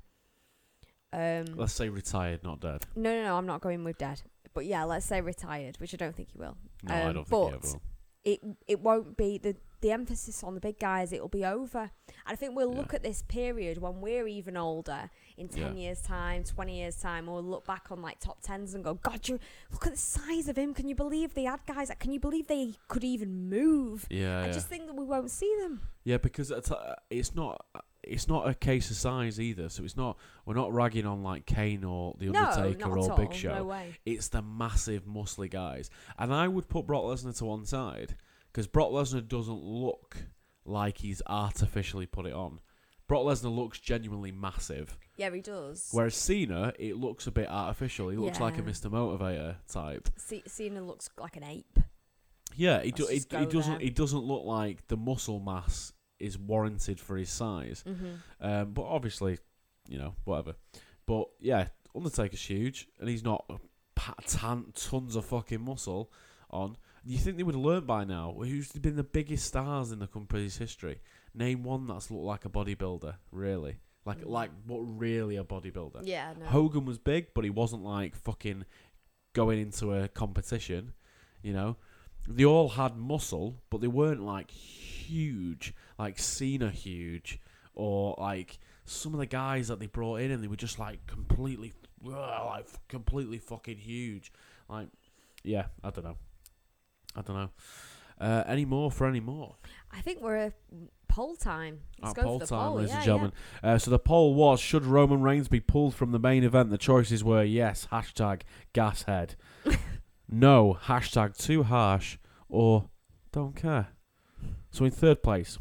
[1.12, 2.86] um, Let's say retired, not dead.
[2.96, 4.22] no, no, no, I'm not going with dead.
[4.54, 6.58] But yeah, let's say retired, which I don't think he will.
[6.84, 7.82] No, I Um, don't think he will.
[8.24, 11.92] It it won't be the the emphasis on the big guys it'll be over and
[12.26, 12.80] i think we'll Yeah.
[12.80, 15.72] look at this period when we're even older in 10 Yeah.
[15.84, 19.26] years time 20 years time we'll look back on like top 10s and go god
[19.30, 19.40] you
[19.72, 22.48] look at the size of him can you believe they had guys can you believe
[22.48, 24.52] they could even move Yeah, i yeah.
[24.52, 27.66] just think that we won't see them yeah, because it's, uh, it's not
[28.04, 29.70] it's not a case of size either.
[29.70, 33.34] So it's not we're not ragging on like Kane or the no Undertaker or Big
[33.34, 33.54] Show.
[33.56, 35.90] no way It's the massive, muscly guys.
[36.18, 38.16] And I would put Brock Lesnar to one side
[38.52, 40.18] because Brock Lesnar doesn't look
[40.66, 42.60] like he's artificially put it on.
[43.08, 45.90] Brock Lesnar looks genuinely massive, Yeah, he does.
[45.92, 48.10] whereas Cena it looks a bit artificial.
[48.10, 48.86] He looks like a Mr.
[48.92, 50.10] Motivator type.
[50.18, 51.80] C- Cena looks like an ape.
[52.56, 57.00] Yeah, he, do, he, he doesn't he doesn't look like the muscle mass is warranted
[57.00, 57.84] for his size.
[57.88, 58.14] Mm-hmm.
[58.46, 59.38] Um, but obviously,
[59.88, 60.56] you know, whatever.
[61.06, 63.50] But yeah, Undertaker's huge, and he's not
[64.28, 66.12] tan- tons of fucking muscle
[66.50, 66.78] on.
[67.06, 68.36] You think they would have learned by now?
[68.38, 71.00] Who's been the biggest stars in the company's history?
[71.34, 73.78] Name one that's looked like a bodybuilder, really.
[74.06, 74.30] Like, Mm.
[74.30, 76.02] like what really a bodybuilder?
[76.04, 76.46] Yeah, no.
[76.46, 78.66] Hogan was big, but he wasn't like fucking
[79.34, 80.94] going into a competition.
[81.42, 81.78] You know,
[82.30, 87.40] they all had muscle, but they weren't like huge, like Cena huge,
[87.74, 91.06] or like some of the guys that they brought in, and they were just like
[91.08, 91.74] completely,
[92.04, 94.32] like completely fucking huge.
[94.70, 94.90] Like,
[95.44, 96.18] yeah, I don't know,
[97.16, 97.50] I don't know.
[98.22, 99.56] Uh, any more for any more?
[99.92, 100.54] I think we're a
[101.08, 101.80] poll time.
[102.02, 102.76] Let's At go poll for the time, poll.
[102.76, 103.32] ladies yeah, and gentlemen.
[103.64, 106.70] Uh, so the poll was: Should Roman Reigns be pulled from the main event?
[106.70, 108.42] The choices were yes, hashtag
[108.74, 109.36] gashead,
[110.32, 112.90] no, hashtag too harsh, or
[113.32, 113.90] don't care.
[114.72, 115.58] So in third place,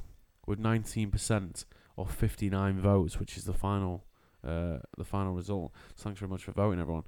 [0.46, 1.64] with 19%
[1.96, 4.04] or 59 votes, which is the final,
[4.46, 5.72] uh, the final result.
[5.96, 7.04] Thanks very much for voting, everyone.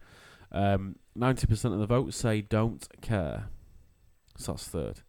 [0.52, 3.48] Um, 90% of the votes say don't care.
[4.36, 5.00] So that's third.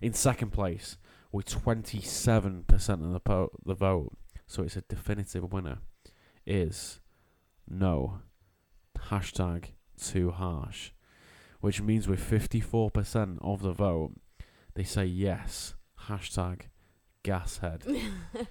[0.00, 0.96] In second place,
[1.32, 4.16] with 27% of the po- the vote,
[4.46, 5.78] so it's a definitive winner,
[6.46, 7.00] is
[7.68, 8.20] no.
[9.10, 10.92] Hashtag too harsh.
[11.66, 14.12] Which means with 54% of the vote,
[14.74, 15.74] they say yes.
[16.06, 16.60] Hashtag
[17.24, 17.82] gashead.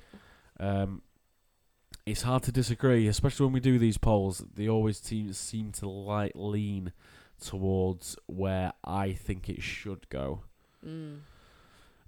[0.60, 1.02] um,
[2.06, 4.44] it's hard to disagree, especially when we do these polls.
[4.54, 6.92] They always seem, seem to like lean
[7.42, 10.42] towards where I think it should go.
[10.86, 11.20] Mm.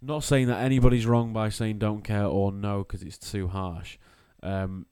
[0.02, 3.98] Not saying that anybody's wrong by saying don't care or no because it's too harsh.
[4.44, 4.88] Um,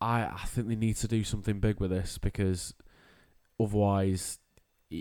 [0.00, 2.72] I I think they need to do something big with this because
[3.60, 4.38] otherwise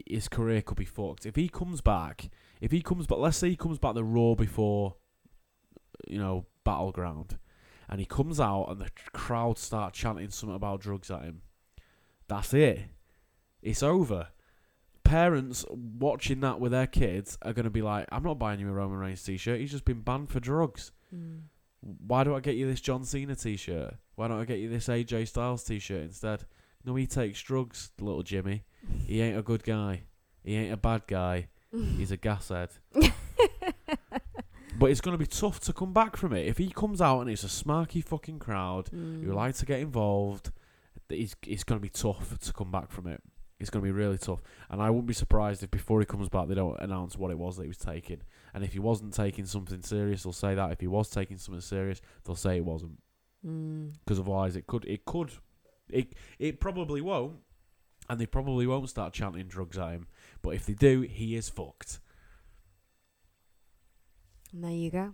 [0.07, 1.25] his career could be fucked.
[1.25, 4.35] If he comes back, if he comes back, let's say he comes back the Raw
[4.35, 4.95] before,
[6.07, 7.37] you know, Battleground,
[7.89, 11.41] and he comes out and the crowd start chanting something about drugs at him.
[12.27, 12.81] That's it.
[13.61, 14.27] It's over
[15.11, 18.69] parents watching that with their kids are going to be like, I'm not buying you
[18.69, 19.59] a Roman Reigns t shirt.
[19.59, 20.93] He's just been banned for drugs.
[21.13, 21.41] Mm.
[21.81, 23.95] Why do I get you this John Cena t shirt?
[24.15, 26.45] Why don't I get you this AJ Styles t shirt instead?
[26.85, 28.63] No, he takes drugs, little Jimmy.
[29.05, 30.03] He ain't a good guy.
[30.43, 31.47] He ain't a bad guy.
[31.97, 32.71] He's a gashead.
[34.79, 36.47] but it's going to be tough to come back from it.
[36.47, 39.23] If he comes out and it's a smarky fucking crowd Mm.
[39.23, 40.51] who like to get involved,
[41.09, 43.21] it's, it's going to be tough to come back from it.
[43.59, 44.41] It's going to be really tough.
[44.71, 47.37] And I wouldn't be surprised if before he comes back, they don't announce what it
[47.37, 48.21] was that he was taking.
[48.55, 50.71] And if he wasn't taking something serious, they'll say that.
[50.71, 52.97] If he was taking something serious, they'll say it wasn't.
[53.45, 53.93] Mm.
[54.03, 55.31] Because otherwise, it could, it could,
[55.91, 57.37] it, it probably won't.
[58.09, 60.07] And they probably won't start chanting drugs at him.
[60.41, 61.99] But if they do, he is fucked.
[64.51, 65.13] And there you go.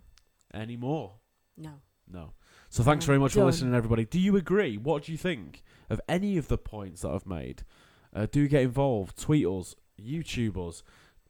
[0.53, 1.15] Any more?
[1.57, 1.81] No.
[2.11, 2.33] No.
[2.69, 3.47] So thanks very much for done.
[3.47, 4.05] listening, everybody.
[4.05, 4.77] Do you agree?
[4.77, 7.63] What do you think of any of the points that I've made?
[8.15, 9.21] Uh, do get involved.
[9.21, 10.83] Tweet us, YouTube us.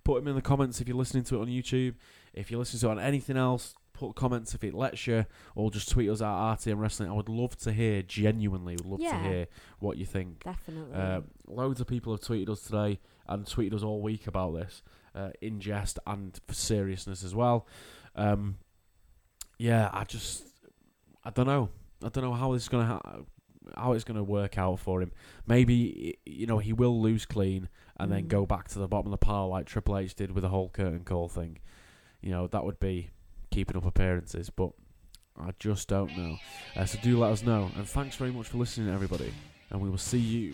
[0.03, 1.95] Put them in the comments if you're listening to it on YouTube.
[2.34, 5.26] If you're listening to it on anything else, put comments if it lets you,
[5.56, 7.10] or just tweet us at RTM Wrestling.
[7.10, 9.48] I would love to hear, genuinely, would love to hear
[9.80, 10.44] what you think.
[10.44, 10.94] Definitely.
[10.95, 14.84] Uh, loads of people have tweeted us today and tweeted us all week about this,
[15.15, 17.68] uh, in jest and for seriousness as well.
[18.15, 18.57] Um,
[19.57, 20.44] yeah, I just,
[21.24, 21.69] I don't know.
[22.03, 23.19] I don't know how this is gonna ha-
[23.76, 25.11] how it's gonna work out for him.
[25.48, 27.68] Maybe you know he will lose clean
[27.99, 28.28] and then Mm.
[28.28, 30.69] go back to the bottom of the pile like Triple H did with the whole
[30.69, 31.57] curtain call thing.
[32.22, 33.10] You know that would be
[33.58, 34.70] keeping up appearances, but
[35.36, 36.38] I just don't know.
[36.76, 39.34] Uh, so do let us know, and thanks very much for listening, everybody.
[39.72, 40.54] And we will see you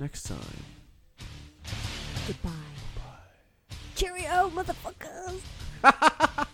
[0.00, 0.64] next time.
[2.26, 2.50] Goodbye.
[3.94, 5.42] Cheerio, motherfuckers.